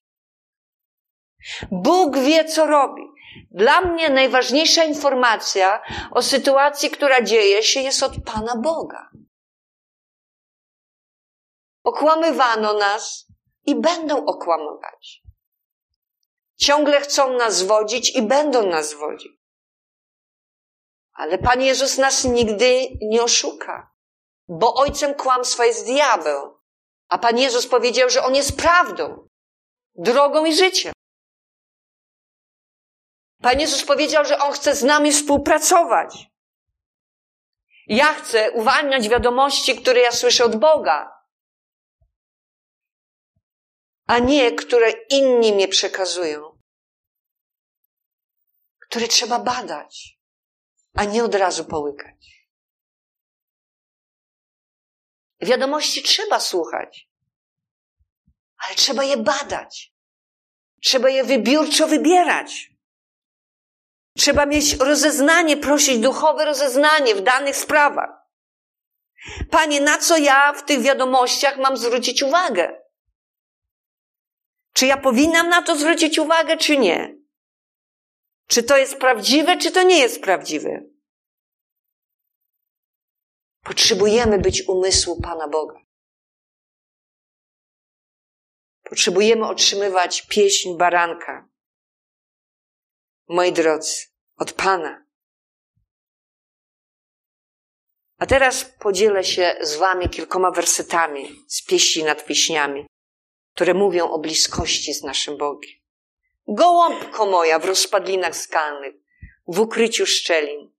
[1.72, 3.04] Bóg wie, co robi.
[3.52, 9.10] Dla mnie najważniejsza informacja o sytuacji, która dzieje się, jest od Pana Boga.
[11.88, 13.26] Okłamywano nas
[13.66, 15.22] i będą okłamywać.
[16.56, 19.32] Ciągle chcą nas zwodzić i będą nas zwodzić.
[21.14, 23.92] Ale Pan Jezus nas nigdy nie oszuka,
[24.48, 26.60] bo ojcem kłamstwa jest diabeł.
[27.10, 29.28] A Pan Jezus powiedział, że On jest prawdą,
[29.96, 30.94] drogą i życiem.
[33.42, 36.28] Pan Jezus powiedział, że On chce z nami współpracować.
[37.88, 41.17] Ja chcę uwalniać wiadomości, które ja słyszę od Boga,
[44.08, 46.60] a nie które inni mnie przekazują,
[48.80, 50.20] które trzeba badać,
[50.94, 52.48] a nie od razu połykać.
[55.42, 57.10] Wiadomości trzeba słuchać,
[58.58, 59.94] ale trzeba je badać.
[60.82, 62.70] Trzeba je wybiórczo wybierać.
[64.18, 68.10] Trzeba mieć rozeznanie, prosić duchowe rozeznanie w danych sprawach.
[69.52, 72.87] Panie, na co ja w tych wiadomościach mam zwrócić uwagę?
[74.78, 77.18] Czy ja powinnam na to zwrócić uwagę, czy nie?
[78.48, 80.84] Czy to jest prawdziwe, czy to nie jest prawdziwe?
[83.64, 85.80] Potrzebujemy być umysłu Pana Boga.
[88.84, 91.50] Potrzebujemy otrzymywać pieśń baranka.
[93.28, 93.96] Moi drodzy,
[94.36, 95.06] od Pana.
[98.18, 102.88] A teraz podzielę się z Wami kilkoma wersetami z pieśni nad pieśniami,
[103.58, 105.72] które mówią o bliskości z naszym Bogiem.
[106.48, 108.96] Gołąbko moja w rozpadlinach skalnych,
[109.48, 110.72] w ukryciu szczelin.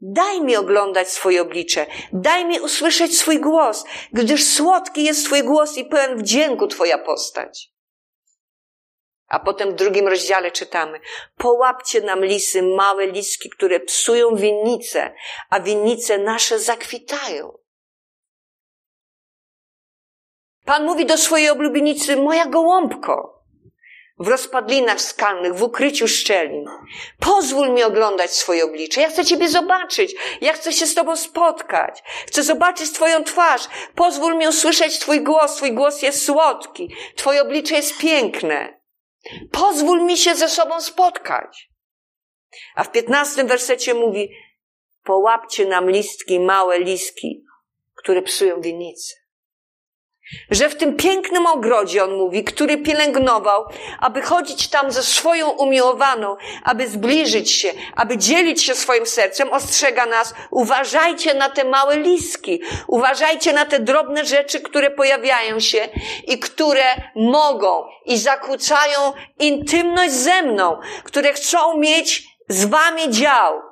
[0.00, 5.76] Daj mi oglądać swoje oblicze, daj mi usłyszeć swój głos, gdyż słodki jest Twój głos
[5.76, 7.72] i pełen wdzięku Twoja postać.
[9.28, 11.00] A potem w drugim rozdziale czytamy:
[11.36, 15.14] Połapcie nam lisy, małe liski, które psują winnice,
[15.50, 17.58] a winnice nasze zakwitają.
[20.70, 23.42] Pan mówi do swojej oblubienicy: Moja gołąbko,
[24.18, 26.64] w rozpadlinach skalnych, w ukryciu szczelin.
[27.20, 29.00] Pozwól mi oglądać swoje oblicze.
[29.00, 30.14] Ja chcę Ciebie zobaczyć.
[30.40, 32.02] Ja chcę się z Tobą spotkać.
[32.26, 33.68] Chcę zobaczyć Twoją twarz.
[33.94, 35.56] Pozwól mi usłyszeć Twój głos.
[35.56, 36.94] Twój głos jest słodki.
[37.16, 38.80] Twoje oblicze jest piękne.
[39.52, 41.70] Pozwól mi się ze sobą spotkać.
[42.74, 44.30] A w piętnastym wersecie mówi,
[45.04, 47.44] połapcie nam listki, małe listki,
[47.94, 49.19] które psują winnice.
[50.50, 53.64] Że w tym pięknym ogrodzie, on mówi, który pielęgnował,
[54.00, 60.06] aby chodzić tam ze swoją umiłowaną, aby zbliżyć się, aby dzielić się swoim sercem, ostrzega
[60.06, 65.88] nas, uważajcie na te małe liski, uważajcie na te drobne rzeczy, które pojawiają się
[66.26, 66.84] i które
[67.16, 73.62] mogą i zakłócają intymność ze mną, które chcą mieć z wami dział,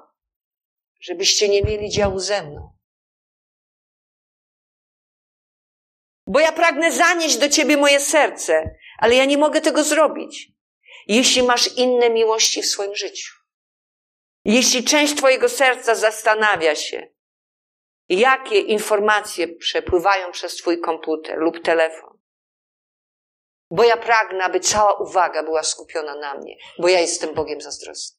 [1.01, 2.78] żebyście nie mieli działu ze mną.
[6.29, 10.53] Bo ja pragnę zanieść do ciebie moje serce, ale ja nie mogę tego zrobić,
[11.07, 13.35] jeśli masz inne miłości w swoim życiu.
[14.45, 17.09] Jeśli część twojego serca zastanawia się,
[18.09, 22.19] jakie informacje przepływają przez twój komputer lub telefon.
[23.71, 28.19] Bo ja pragnę, aby cała uwaga była skupiona na mnie, bo ja jestem Bogiem zazdrosny.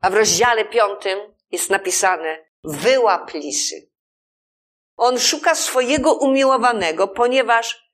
[0.00, 1.18] A w rozdziale piątym
[1.50, 3.87] jest napisane, wyłap lisy.
[4.98, 7.92] On szuka swojego umiłowanego, ponieważ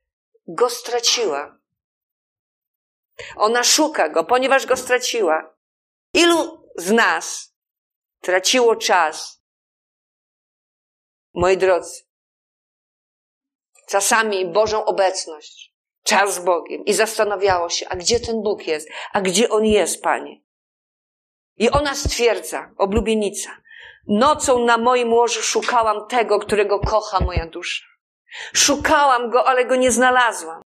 [0.48, 1.58] go straciła.
[3.36, 5.56] Ona szuka go, ponieważ go straciła.
[6.14, 7.54] Ilu z nas
[8.20, 9.42] traciło czas?
[11.34, 12.02] Moi drodzy,
[13.88, 18.88] czasami Bożą obecność, czas z Bogiem i zastanawiało się, a gdzie ten Bóg jest?
[19.12, 20.40] A gdzie On jest, Panie?
[21.56, 23.50] I ona stwierdza, oblubienica,
[24.08, 27.84] Nocą na moim łożu szukałam tego, którego kocha moja dusza.
[28.52, 30.62] Szukałam go, ale go nie znalazłam.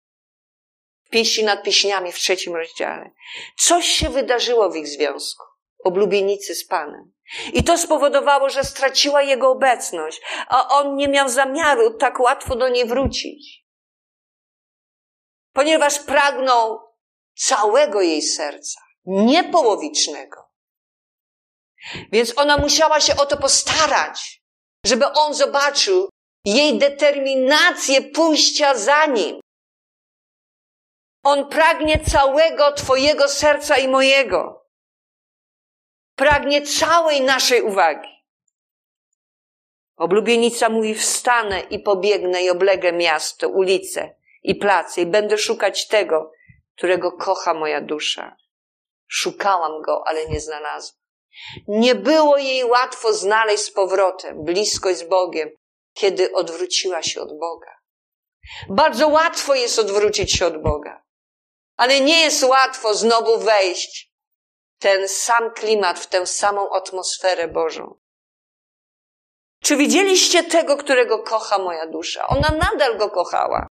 [1.09, 3.11] Pieśni nad pieśniami w trzecim rozdziale.
[3.57, 5.43] Coś się wydarzyło w ich związku.
[5.83, 7.13] Oblubienicy z Panem.
[7.53, 12.69] I to spowodowało, że straciła jego obecność, a on nie miał zamiaru tak łatwo do
[12.69, 13.65] niej wrócić.
[15.53, 16.79] Ponieważ pragnął
[17.35, 20.44] całego jej serca, nie połowicznego.
[22.11, 24.41] Więc ona musiała się o to postarać,
[24.85, 26.09] żeby on zobaczył
[26.45, 29.39] jej determinację pójścia za nim.
[31.23, 34.65] On pragnie całego Twojego serca i mojego.
[36.15, 38.15] Pragnie całej naszej uwagi.
[39.97, 46.31] Oblubienica mówi, wstanę i pobiegnę i oblegę miasto, ulice i place i będę szukać tego,
[46.75, 48.35] którego kocha moja dusza.
[49.07, 51.04] Szukałam go, ale nie znalazłam.
[51.67, 55.49] Nie było jej łatwo znaleźć z powrotem bliskość z Bogiem,
[55.93, 57.75] kiedy odwróciła się od Boga.
[58.69, 61.03] Bardzo łatwo jest odwrócić się od Boga,
[61.77, 64.11] ale nie jest łatwo znowu wejść
[64.77, 67.99] w ten sam klimat, w tę samą atmosferę Bożą.
[69.63, 72.27] Czy widzieliście tego, którego kocha moja dusza?
[72.27, 73.67] Ona nadal go kochała,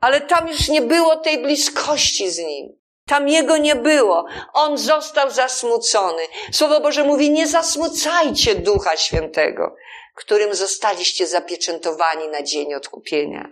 [0.00, 2.77] ale tam już nie było tej bliskości z nim.
[3.08, 4.26] Tam jego nie było.
[4.52, 6.22] On został zasmucony.
[6.52, 9.74] Słowo Boże mówi, nie zasmucajcie Ducha Świętego,
[10.14, 13.48] którym zostaliście zapieczętowani na dzień odkupienia.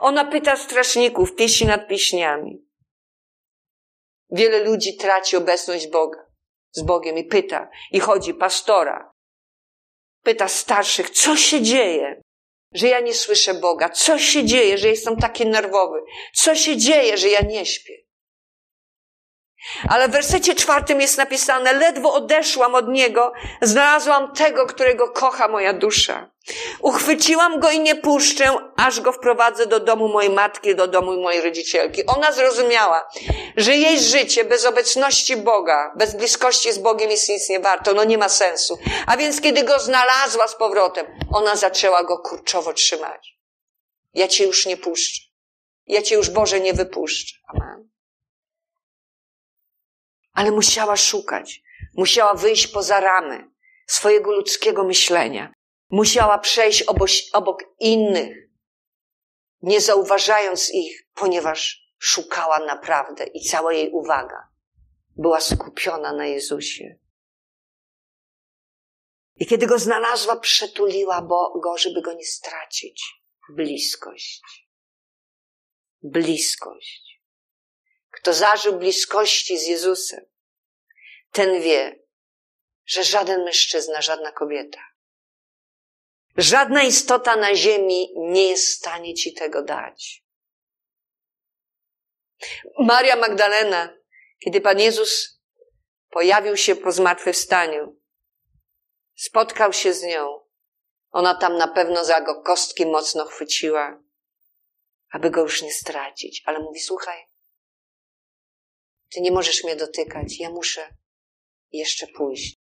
[0.00, 2.64] Ona pyta strażników, pieśni nad pieśniami.
[4.30, 6.26] Wiele ludzi traci obecność Boga,
[6.72, 9.12] z Bogiem i pyta, i chodzi pastora.
[10.22, 12.22] Pyta starszych, co się dzieje,
[12.72, 13.88] że ja nie słyszę Boga?
[13.88, 16.00] Co się dzieje, że jestem taki nerwowy?
[16.34, 18.03] Co się dzieje, że ja nie śpię?
[19.88, 25.72] Ale w wersecie czwartym jest napisane, ledwo odeszłam od niego, znalazłam tego, którego kocha moja
[25.72, 26.30] dusza.
[26.80, 31.42] Uchwyciłam go i nie puszczę, aż go wprowadzę do domu mojej matki, do domu mojej
[31.42, 32.06] rodzicielki.
[32.06, 33.08] Ona zrozumiała,
[33.56, 38.04] że jej życie bez obecności Boga, bez bliskości z Bogiem jest nic nie warto, no
[38.04, 38.78] nie ma sensu.
[39.06, 43.38] A więc kiedy go znalazła z powrotem, ona zaczęła go kurczowo trzymać.
[44.14, 45.22] Ja cię już nie puszczę.
[45.86, 47.34] Ja cię już Boże nie wypuszczę.
[47.48, 47.93] Amen
[50.34, 51.62] ale musiała szukać,
[51.96, 53.50] musiała wyjść poza ramy
[53.86, 55.52] swojego ludzkiego myślenia,
[55.90, 58.36] musiała przejść obok, obok innych,
[59.62, 64.48] nie zauważając ich, ponieważ szukała naprawdę i cała jej uwaga
[65.16, 66.98] była skupiona na Jezusie.
[69.36, 71.22] I kiedy go znalazła, przetuliła
[71.62, 73.02] go, żeby go nie stracić.
[73.50, 74.68] Bliskość.
[76.02, 77.03] Bliskość.
[78.16, 80.26] Kto zażył bliskości z Jezusem,
[81.32, 82.04] ten wie,
[82.86, 84.80] że żaden mężczyzna, żadna kobieta,
[86.36, 90.24] żadna istota na ziemi nie jest w stanie ci tego dać.
[92.78, 93.96] Maria Magdalena,
[94.38, 95.40] kiedy Pan Jezus
[96.10, 98.00] pojawił się po zmartwychwstaniu,
[99.14, 100.40] spotkał się z nią,
[101.10, 104.02] ona tam na pewno za go kostki mocno chwyciła,
[105.10, 107.26] aby go już nie stracić, ale mówi, słuchaj,
[109.14, 110.94] ty nie możesz mnie dotykać, ja muszę
[111.72, 112.56] jeszcze pójść.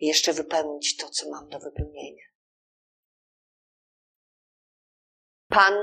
[0.00, 2.24] Jeszcze wypełnić to, co mam do wypełnienia.
[5.48, 5.74] Pan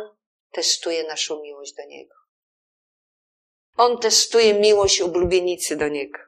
[0.52, 2.16] testuje naszą miłość do Niego.
[3.78, 6.20] On testuje miłość oblubienicy do Niego.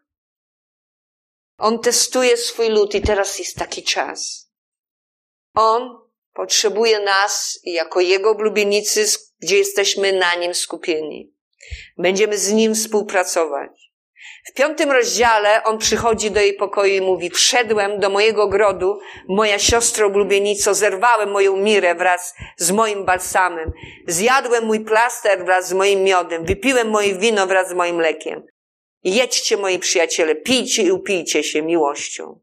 [1.57, 4.51] On testuje swój lud i teraz jest taki czas.
[5.53, 9.05] On potrzebuje nas jako Jego oblubienicy,
[9.39, 11.32] gdzie jesteśmy na Nim skupieni.
[11.97, 13.93] Będziemy z Nim współpracować.
[14.45, 19.59] W piątym rozdziale on przychodzi do jej pokoju i mówi, wszedłem do mojego grodu, moja
[19.59, 23.71] siostra oblubienico, zerwałem moją mirę wraz z moim balsamem,
[24.07, 28.43] zjadłem mój plaster wraz z moim miodem, wypiłem moje wino wraz z moim mlekiem.
[29.03, 32.39] Jedźcie, moi przyjaciele, pijcie i upijcie się miłością.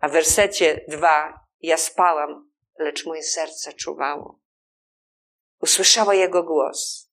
[0.00, 4.40] A w wersecie dwa, ja spałam, lecz moje serce czuwało.
[5.60, 7.09] Usłyszała jego głos.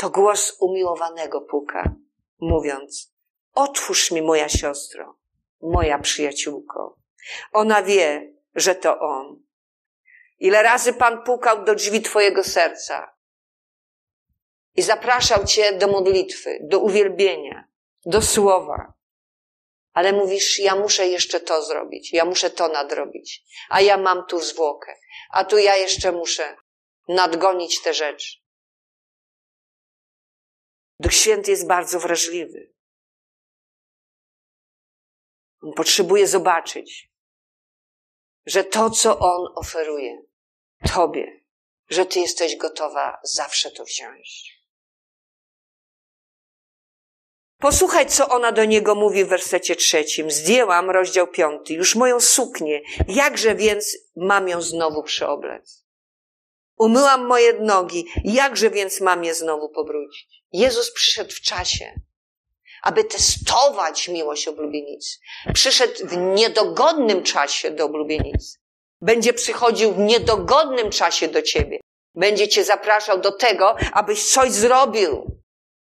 [0.00, 1.94] To głos umiłowanego puka
[2.38, 3.12] mówiąc:
[3.54, 5.18] Otwórz mi, moja siostro,
[5.62, 6.98] moja przyjaciółko.
[7.52, 9.42] Ona wie, że to on.
[10.38, 13.14] Ile razy Pan pukał do drzwi Twojego serca
[14.74, 17.68] i zapraszał Cię do modlitwy, do uwielbienia,
[18.06, 18.92] do słowa.
[19.92, 24.40] Ale mówisz, ja muszę jeszcze to zrobić, ja muszę to nadrobić, a ja mam tu
[24.40, 24.96] zwłokę,
[25.30, 26.56] a tu ja jeszcze muszę
[27.08, 28.40] nadgonić te rzeczy.
[31.00, 32.72] Duch Święty jest bardzo wrażliwy.
[35.62, 37.12] On potrzebuje zobaczyć,
[38.46, 40.22] że to, co On oferuje
[40.94, 41.44] Tobie,
[41.88, 44.60] że Ty jesteś gotowa zawsze to wziąć.
[47.58, 50.30] Posłuchaj, co ona do niego mówi w wersecie trzecim.
[50.30, 52.80] Zdjęłam rozdział piąty, już moją suknię.
[53.08, 55.79] Jakże więc mam ją znowu przyoblec?
[56.80, 58.06] Umyłam moje nogi.
[58.24, 60.42] Jakże więc mam je znowu pobrudzić?
[60.52, 62.00] Jezus przyszedł w czasie,
[62.82, 65.18] aby testować miłość oblubienicy.
[65.54, 68.58] Przyszedł w niedogodnym czasie do oblubienicy.
[69.00, 71.80] Będzie przychodził w niedogodnym czasie do ciebie.
[72.14, 75.40] Będzie cię zapraszał do tego, abyś coś zrobił.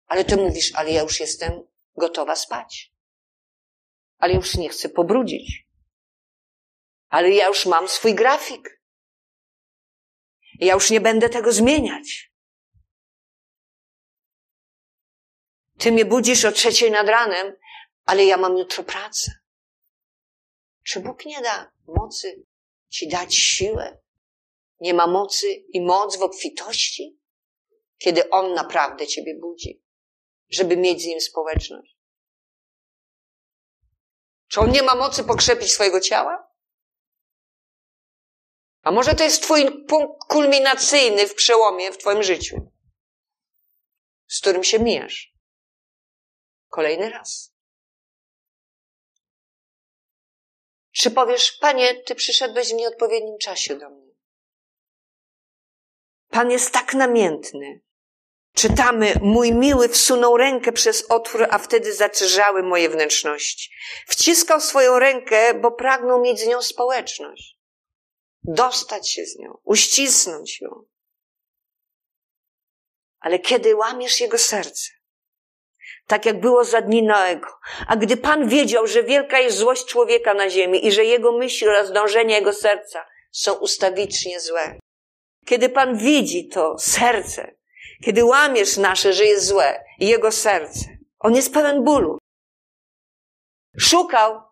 [0.06, 1.62] Ale ty mówisz, ale ja już jestem
[1.96, 2.92] gotowa spać.
[4.18, 5.66] Ale już nie chcę pobrudzić.
[7.08, 8.77] Ale ja już mam swój grafik.
[10.58, 12.32] Ja już nie będę tego zmieniać.
[15.78, 17.56] Ty mnie budzisz o trzeciej nad ranem,
[18.04, 19.32] ale ja mam jutro pracę.
[20.82, 22.46] Czy Bóg nie da mocy
[22.88, 23.98] ci dać siłę?
[24.80, 27.18] Nie ma mocy i moc w obfitości?
[27.98, 29.82] Kiedy On naprawdę ciebie budzi,
[30.50, 31.98] żeby mieć z Nim społeczność.
[34.48, 36.47] Czy On nie ma mocy pokrzepić swojego ciała?
[38.88, 42.70] A może to jest Twój punkt kulminacyjny w przełomie w Twoim życiu,
[44.26, 45.34] z którym się mijasz?
[46.68, 47.54] Kolejny raz.
[50.92, 54.12] Czy powiesz, Panie, Ty przyszedłeś w nieodpowiednim czasie do mnie?
[56.30, 57.80] Pan jest tak namiętny.
[58.54, 63.70] Czytamy, mój miły wsunął rękę przez otwór, a wtedy zaczerzały moje wnętrzności.
[64.06, 67.57] Wciskał swoją rękę, bo pragnął mieć z nią społeczność.
[68.44, 70.84] Dostać się z nią, uścisnąć ją.
[73.20, 74.90] Ale kiedy łamiesz jego serce,
[76.06, 77.48] tak jak było za dni Noego.
[77.88, 81.68] A gdy Pan wiedział, że wielka jest złość człowieka na ziemi i że jego myśli
[81.68, 84.78] oraz dążenia jego serca są ustawicznie złe.
[85.46, 87.54] Kiedy Pan widzi to serce,
[88.04, 92.18] kiedy łamiesz nasze, że jest złe jego serce, on jest pełen bólu.
[93.78, 94.42] Szukał,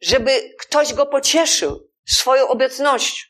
[0.00, 3.28] żeby ktoś go pocieszył swoją obecnością.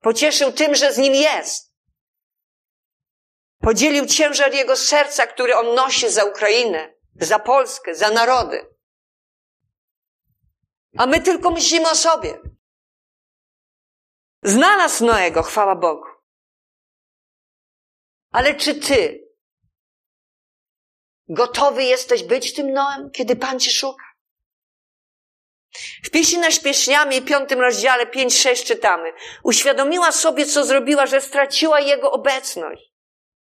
[0.00, 1.74] Pocieszył tym, że z nim jest.
[3.60, 8.76] Podzielił ciężar jego serca, który on nosi za Ukrainę, za Polskę, za narody.
[10.98, 12.38] A my tylko myślimy o sobie.
[14.42, 16.06] Znalazł Noego, chwała Bogu.
[18.30, 19.28] Ale czy ty
[21.28, 24.05] gotowy jesteś być tym Noem, kiedy Pan cię szuka?
[26.04, 29.12] W pieśni na śpieśniami, piątym rozdziale 5-6 czytamy.
[29.42, 32.82] Uświadomiła sobie, co zrobiła, że straciła jego obecność.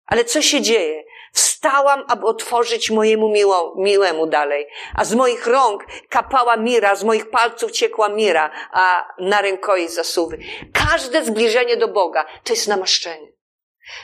[0.05, 1.03] Ale co się dzieje?
[1.33, 4.67] Wstałam, aby otworzyć mojemu miło, miłemu dalej.
[4.95, 10.37] A z moich rąk kapała mira, z moich palców ciekła mira, a na rękoi zasuwy.
[10.73, 13.27] Każde zbliżenie do Boga to jest namaszczenie.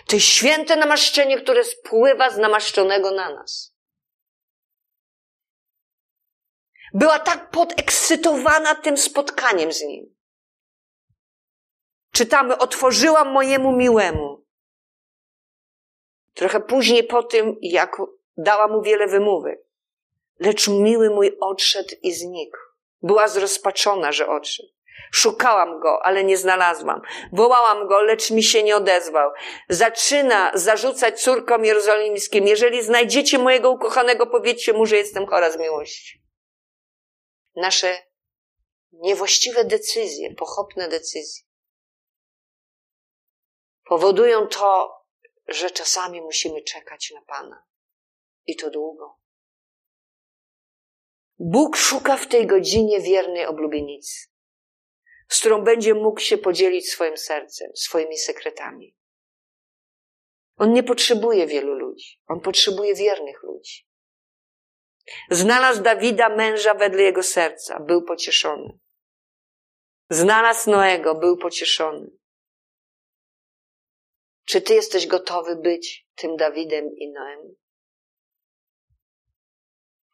[0.08, 3.77] To jest święte namaszczenie, które spływa z namaszczonego na nas.
[6.94, 10.16] Była tak podekscytowana tym spotkaniem z Nim.
[12.12, 14.48] Czytamy, otworzyłam mojemu miłemu
[16.38, 17.98] Trochę później po tym, jak
[18.38, 19.60] dała mu wiele wymówek.
[20.40, 22.58] Lecz miły mój odszedł i znikł.
[23.02, 24.70] Była zrozpaczona, że odszedł.
[25.12, 27.02] Szukałam go, ale nie znalazłam.
[27.34, 29.32] Wołałam go, lecz mi się nie odezwał.
[29.70, 32.48] Zaczyna zarzucać córkom jerozolimskim.
[32.48, 36.22] Jeżeli znajdziecie mojego ukochanego, powiedzcie mu, że jestem chora z miłości.
[37.58, 38.04] Nasze
[38.92, 41.48] niewłaściwe decyzje, pochopne decyzje
[43.88, 44.98] powodują to,
[45.48, 47.64] że czasami musimy czekać na Pana.
[48.46, 49.20] I to długo.
[51.40, 54.28] Bóg szuka w tej godzinie wiernej oblubienicy,
[55.30, 58.96] z którą będzie mógł się podzielić swoim sercem, swoimi sekretami.
[60.58, 63.87] On nie potrzebuje wielu ludzi, on potrzebuje wiernych ludzi.
[65.30, 68.80] Znalazł Dawida męża wedle jego serca, był pocieszony.
[70.10, 72.08] Znalazł Noego, był pocieszony.
[74.46, 77.56] Czy ty jesteś gotowy być tym Dawidem i Noem?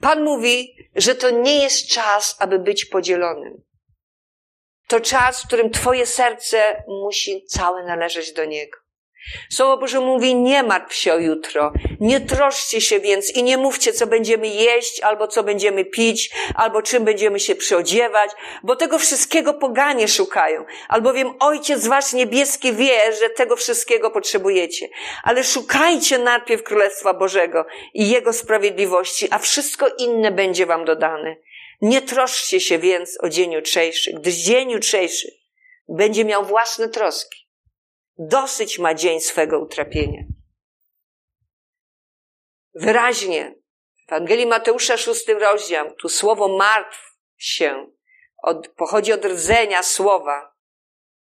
[0.01, 3.63] Pan mówi, że to nie jest czas, aby być podzielonym.
[4.87, 8.82] To czas, w którym Twoje serce musi całe należeć do Niego.
[9.49, 13.93] Słowo Boże mówi, nie martw się o jutro, nie troszcie się więc i nie mówcie,
[13.93, 18.31] co będziemy jeść, albo co będziemy pić, albo czym będziemy się przyodziewać,
[18.63, 20.65] bo tego wszystkiego poganie szukają.
[20.87, 24.89] Albowiem Ojciec Wasz Niebieski wie, że tego wszystkiego potrzebujecie.
[25.23, 31.35] Ale szukajcie najpierw Królestwa Bożego i Jego sprawiedliwości, a wszystko inne będzie Wam dodane.
[31.81, 35.27] Nie troszcie się więc o dzień jutrzejszy, gdyż dzień jutrzejszy
[35.89, 37.42] będzie miał własne troski.
[38.17, 40.23] Dosyć ma dzień swego utrapienia.
[42.75, 43.55] Wyraźnie
[44.07, 47.91] w Ewangelii Mateusza, szóstym rozdział, tu słowo martw się
[48.43, 50.53] od, pochodzi od rdzenia słowa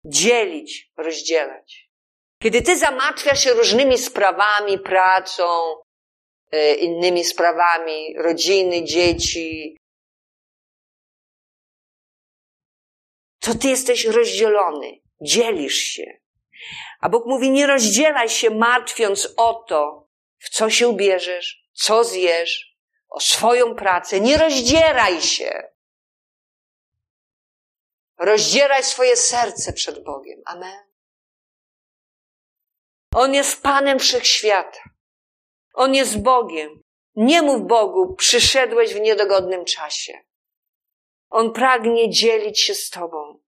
[0.06, 1.90] dzielić, rozdzielać.
[2.42, 5.76] Kiedy ty zamartwiasz się różnymi sprawami, pracą,
[6.54, 9.78] y, innymi sprawami, rodziny, dzieci,
[13.40, 16.23] to ty jesteś rozdzielony, dzielisz się.
[17.04, 22.78] A Bóg mówi, nie rozdzielaj się martwiąc o to, w co się ubierzesz, co zjesz,
[23.10, 24.20] o swoją pracę.
[24.20, 25.64] Nie rozdzieraj się.
[28.18, 30.42] Rozdzieraj swoje serce przed Bogiem.
[30.46, 30.84] Amen.
[33.16, 34.80] On jest Panem Wszechświata.
[35.74, 36.82] On jest Bogiem.
[37.16, 40.14] Nie mów Bogu, przyszedłeś w niedogodnym czasie.
[41.30, 43.43] On pragnie dzielić się z Tobą.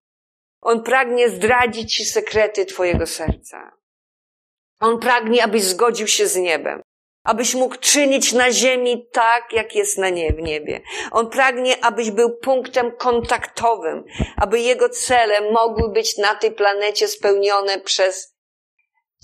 [0.66, 3.72] On pragnie zdradzić Ci sekrety Twojego serca.
[4.80, 6.82] On pragnie, abyś zgodził się z niebem.
[7.24, 10.82] Abyś mógł czynić na ziemi tak, jak jest na nie, w niebie.
[11.12, 14.04] On pragnie, abyś był punktem kontaktowym,
[14.38, 18.36] aby jego cele mogły być na tej planecie spełnione przez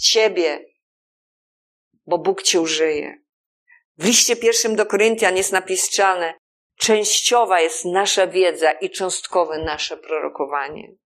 [0.01, 0.65] Ciebie,
[2.05, 3.17] bo Bóg Cię użyje.
[3.97, 6.33] W liście pierwszym do Koryntian jest napisane,
[6.79, 11.00] częściowa jest nasza wiedza i cząstkowe nasze prorokowanie.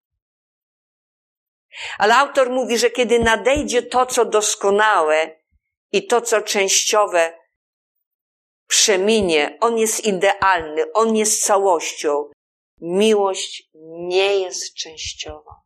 [1.98, 5.40] Ale autor mówi, że kiedy nadejdzie to, co doskonałe
[5.92, 7.38] i to, co częściowe
[8.66, 12.30] przeminie, on jest idealny, on jest całością.
[12.80, 13.70] Miłość
[14.08, 15.62] nie jest częściowa.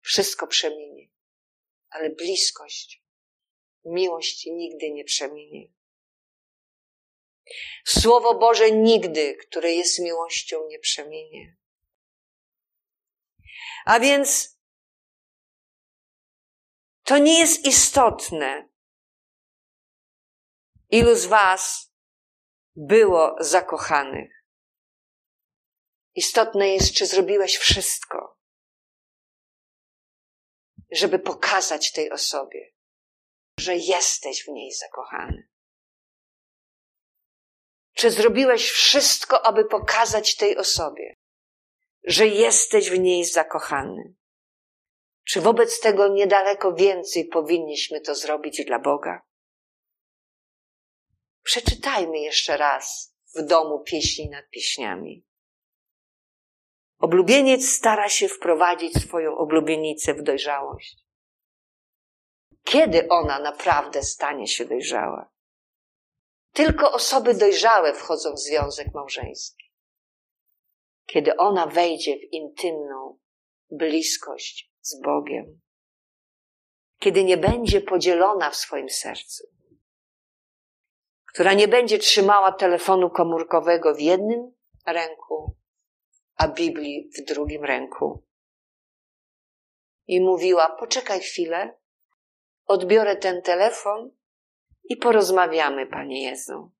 [0.00, 1.08] Wszystko przeminie,
[1.90, 3.02] ale bliskość,
[3.84, 5.68] miłość nigdy nie przeminie.
[7.84, 11.56] Słowo Boże nigdy, które jest miłością, nie przeminie.
[13.84, 14.58] A więc
[17.02, 18.68] to nie jest istotne,
[20.90, 21.92] ilu z Was
[22.76, 24.44] było zakochanych.
[26.14, 28.38] Istotne jest, czy zrobiłeś wszystko,
[30.90, 32.72] żeby pokazać tej osobie,
[33.58, 35.48] że jesteś w niej zakochany.
[37.92, 41.14] Czy zrobiłeś wszystko, aby pokazać tej osobie,
[42.04, 44.14] że jesteś w niej zakochany.
[45.24, 49.22] Czy wobec tego niedaleko więcej powinniśmy to zrobić dla Boga?
[51.42, 55.26] Przeczytajmy jeszcze raz w domu pieśni nad pieśniami.
[56.98, 60.96] Oblubieniec stara się wprowadzić swoją oblubienicę w dojrzałość.
[62.64, 65.30] Kiedy ona naprawdę stanie się dojrzała?
[66.52, 69.63] Tylko osoby dojrzałe wchodzą w związek małżeński
[71.06, 73.18] kiedy ona wejdzie w intymną
[73.70, 75.60] bliskość z Bogiem,
[76.98, 79.44] kiedy nie będzie podzielona w swoim sercu,
[81.32, 84.52] która nie będzie trzymała telefonu komórkowego w jednym
[84.86, 85.56] ręku,
[86.36, 88.24] a Biblii w drugim ręku.
[90.06, 91.78] I mówiła: Poczekaj chwilę,
[92.66, 94.10] odbiorę ten telefon
[94.84, 96.70] i porozmawiamy, Panie Jezu.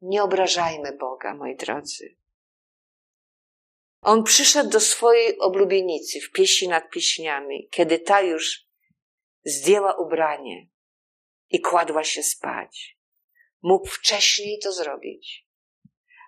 [0.00, 2.21] Nie obrażajmy Boga, moi drodzy.
[4.02, 8.66] On przyszedł do swojej oblubienicy w pieśni nad pieśniami, kiedy ta już
[9.44, 10.68] zdjęła ubranie
[11.50, 12.98] i kładła się spać.
[13.62, 15.46] Mógł wcześniej to zrobić,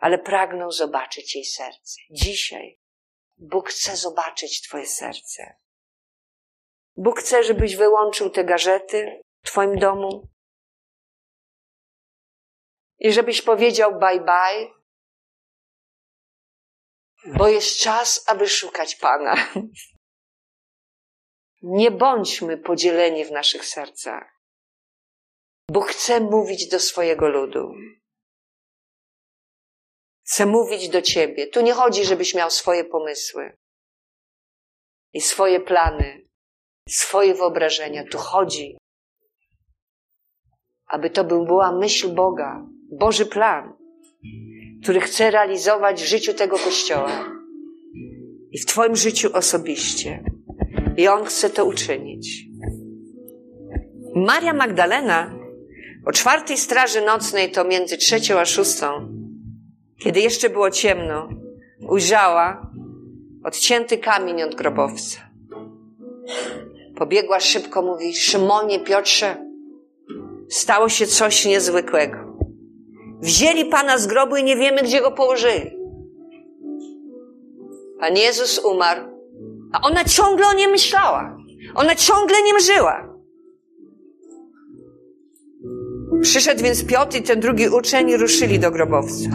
[0.01, 2.01] ale pragnął zobaczyć jej serce.
[2.11, 2.81] Dzisiaj
[3.37, 5.57] Bóg chce zobaczyć Twoje serce.
[6.97, 10.29] Bóg chce, żebyś wyłączył te garzety w Twoim domu
[12.99, 14.71] i żebyś powiedział bye bye,
[17.27, 19.35] bo jest czas, aby szukać Pana.
[21.63, 24.41] Nie bądźmy podzieleni w naszych sercach.
[25.71, 27.75] Bóg chce mówić do swojego ludu.
[30.27, 31.47] Chce mówić do ciebie.
[31.47, 33.59] Tu nie chodzi, żebyś miał swoje pomysły
[35.13, 36.29] i swoje plany,
[36.89, 38.05] swoje wyobrażenia.
[38.11, 38.79] Tu chodzi,
[40.87, 43.77] aby to była myśl Boga, Boży plan,
[44.85, 47.25] który chce realizować w życiu tego Kościoła
[48.53, 50.25] i w Twoim życiu osobiście.
[50.97, 52.45] I On chce to uczynić.
[54.15, 55.35] Maria Magdalena
[56.07, 59.09] o czwartej straży nocnej, to między trzecią a szóstą,
[59.99, 61.29] kiedy jeszcze było ciemno,
[61.89, 62.71] ujrzała
[63.45, 65.21] odcięty kamień od grobowca.
[66.97, 69.37] Pobiegła szybko, mówi: Szymonie, Piotrze,
[70.49, 72.24] stało się coś niezwykłego.
[73.25, 75.71] Wzięli pana z grobu i nie wiemy, gdzie go położyli.
[78.01, 79.01] Pan Jezus umarł,
[79.73, 81.37] a ona ciągle o nim myślała.
[81.75, 83.15] Ona ciągle nim żyła.
[86.23, 89.31] Przyszedł więc Piotr i ten drugi uczeń i ruszyli do grobowca.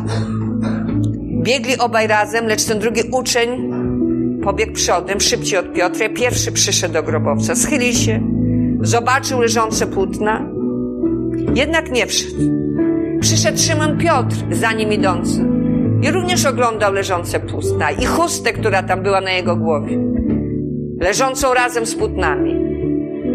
[1.41, 3.71] Biegli obaj razem, lecz ten drugi uczeń
[4.43, 6.09] pobiegł przodem, szybciej od Piotra.
[6.09, 7.55] Pierwszy przyszedł do grobowca.
[7.55, 8.21] Schylił się,
[8.81, 10.51] zobaczył leżące płótna,
[11.55, 12.68] jednak nie wszedł.
[13.19, 15.45] Przyszedł Szymon Piotr, za nim idący.
[16.01, 19.99] I również oglądał leżące płótna i chustę, która tam była na jego głowie.
[21.01, 22.69] Leżącą razem z płótnami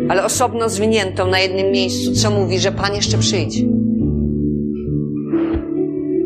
[0.09, 3.65] ale osobno zwiniętą na jednym miejscu, co mówi, że Pan jeszcze przyjdzie.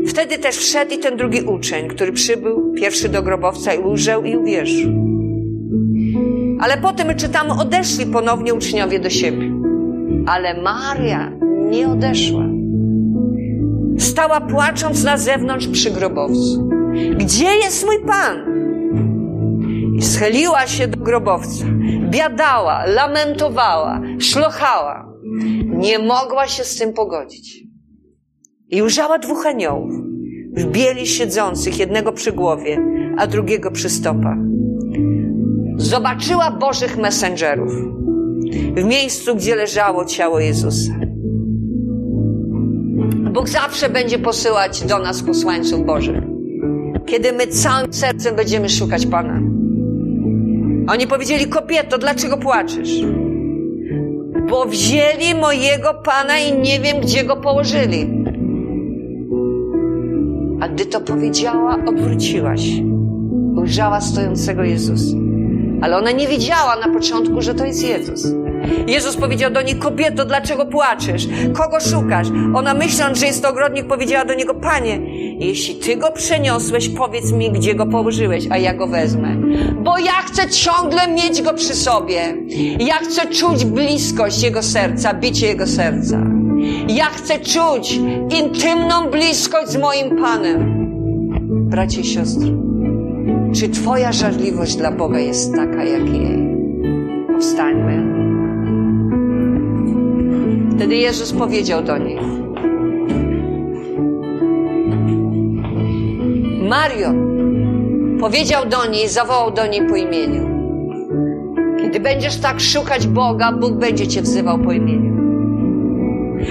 [0.06, 4.36] Wtedy też wszedł i ten drugi uczeń, który przybył pierwszy do grobowca i ujrzał i
[4.36, 4.90] uwierzył.
[6.60, 9.50] Ale potem my czytamy, odeszli ponownie uczniowie do siebie.
[10.26, 11.32] Ale Maria
[11.70, 12.57] nie odeszła.
[13.98, 16.70] Stała płacząc na zewnątrz przy grobowcu.
[17.16, 18.58] Gdzie jest mój Pan?
[19.94, 21.64] I schyliła się do grobowca.
[22.10, 25.12] Biadała, lamentowała, szlochała.
[25.66, 27.64] Nie mogła się z tym pogodzić.
[28.70, 29.92] I ujrzała dwóch aniołów
[30.52, 32.78] w bieli siedzących, jednego przy głowie,
[33.18, 34.38] a drugiego przy stopach.
[35.76, 37.72] Zobaczyła Bożych messengerów
[38.76, 40.92] w miejscu, gdzie leżało ciało Jezusa.
[43.32, 46.24] Bóg zawsze będzie posyłać do nas posłańców Bożych,
[47.06, 49.40] kiedy my całym sercem będziemy szukać Pana.
[50.88, 53.00] Oni powiedzieli, kobieto, dlaczego płaczesz?
[54.50, 58.24] Bo wzięli mojego Pana i nie wiem, gdzie go położyli.
[60.60, 62.70] A gdy to powiedziała, odwróciłaś.
[63.56, 65.16] Ujrzała stojącego Jezusa.
[65.80, 68.26] Ale ona nie wiedziała na początku, że to jest Jezus.
[68.86, 71.28] Jezus powiedział do niej, kobieto, dlaczego płaczesz?
[71.52, 72.28] Kogo szukasz?
[72.54, 74.98] Ona myśląc, że jest to ogrodnik, powiedziała do niego, panie,
[75.38, 79.36] jeśli ty go przeniosłeś, powiedz mi, gdzie go położyłeś, a ja go wezmę.
[79.84, 82.20] Bo ja chcę ciągle mieć go przy sobie.
[82.78, 86.20] Ja chcę czuć bliskość jego serca, bicie jego serca.
[86.88, 88.00] Ja chcę czuć
[88.38, 90.78] intymną bliskość z moim Panem.
[91.70, 92.52] Bracie i siostry,
[93.54, 96.48] czy Twoja żarliwość dla Boga jest taka, jak jej?
[97.26, 98.17] Powstańmy.
[100.78, 102.20] Wtedy Jezus powiedział do nich:
[106.68, 107.12] Mario,
[108.20, 110.48] powiedział do niej, zawołał do niej po imieniu.
[111.80, 115.16] Kiedy będziesz tak szukać Boga, Bóg będzie cię wzywał po imieniu.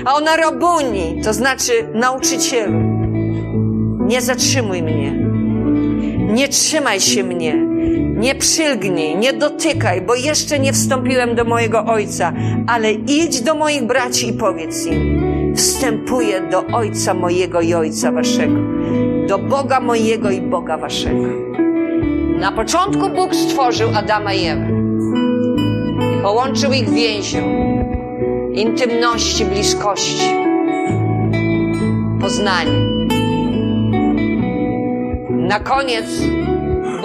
[0.05, 2.79] A ona robuni, to znaczy nauczycielu.
[3.99, 5.11] Nie zatrzymuj mnie.
[6.33, 7.66] Nie trzymaj się mnie.
[8.17, 12.33] Nie przylgnij, nie dotykaj, bo jeszcze nie wstąpiłem do mojego Ojca,
[12.67, 18.59] ale idź do moich braci i powiedz im, wstępuję do Ojca mojego i Ojca waszego,
[19.27, 21.27] do Boga mojego i Boga waszego.
[22.39, 24.67] Na początku Bóg stworzył Adama i Ewę
[26.19, 27.39] i połączył ich więzią,
[28.53, 30.29] intymności, bliskości,
[32.21, 32.71] poznania.
[35.29, 36.05] Na koniec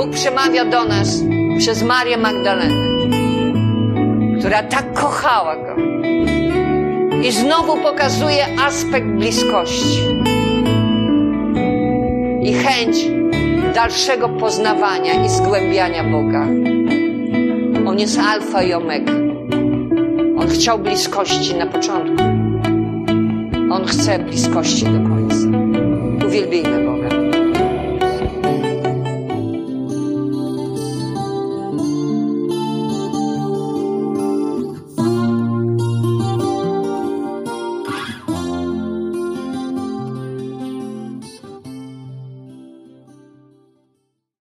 [0.02, 1.22] Bóg przemawia do nas
[1.58, 3.08] przez Marię Magdalenę,
[4.38, 5.76] która tak kochała Go.
[7.24, 9.98] I znowu pokazuje aspekt bliskości
[12.42, 12.96] i chęć
[13.74, 16.46] dalszego poznawania i zgłębiania Boga.
[17.86, 19.12] On jest alfa i omega.
[20.38, 22.24] On chciał bliskości na początku.
[23.70, 25.58] On chce bliskości do końca.
[26.26, 26.91] Uwielbijmy Boga.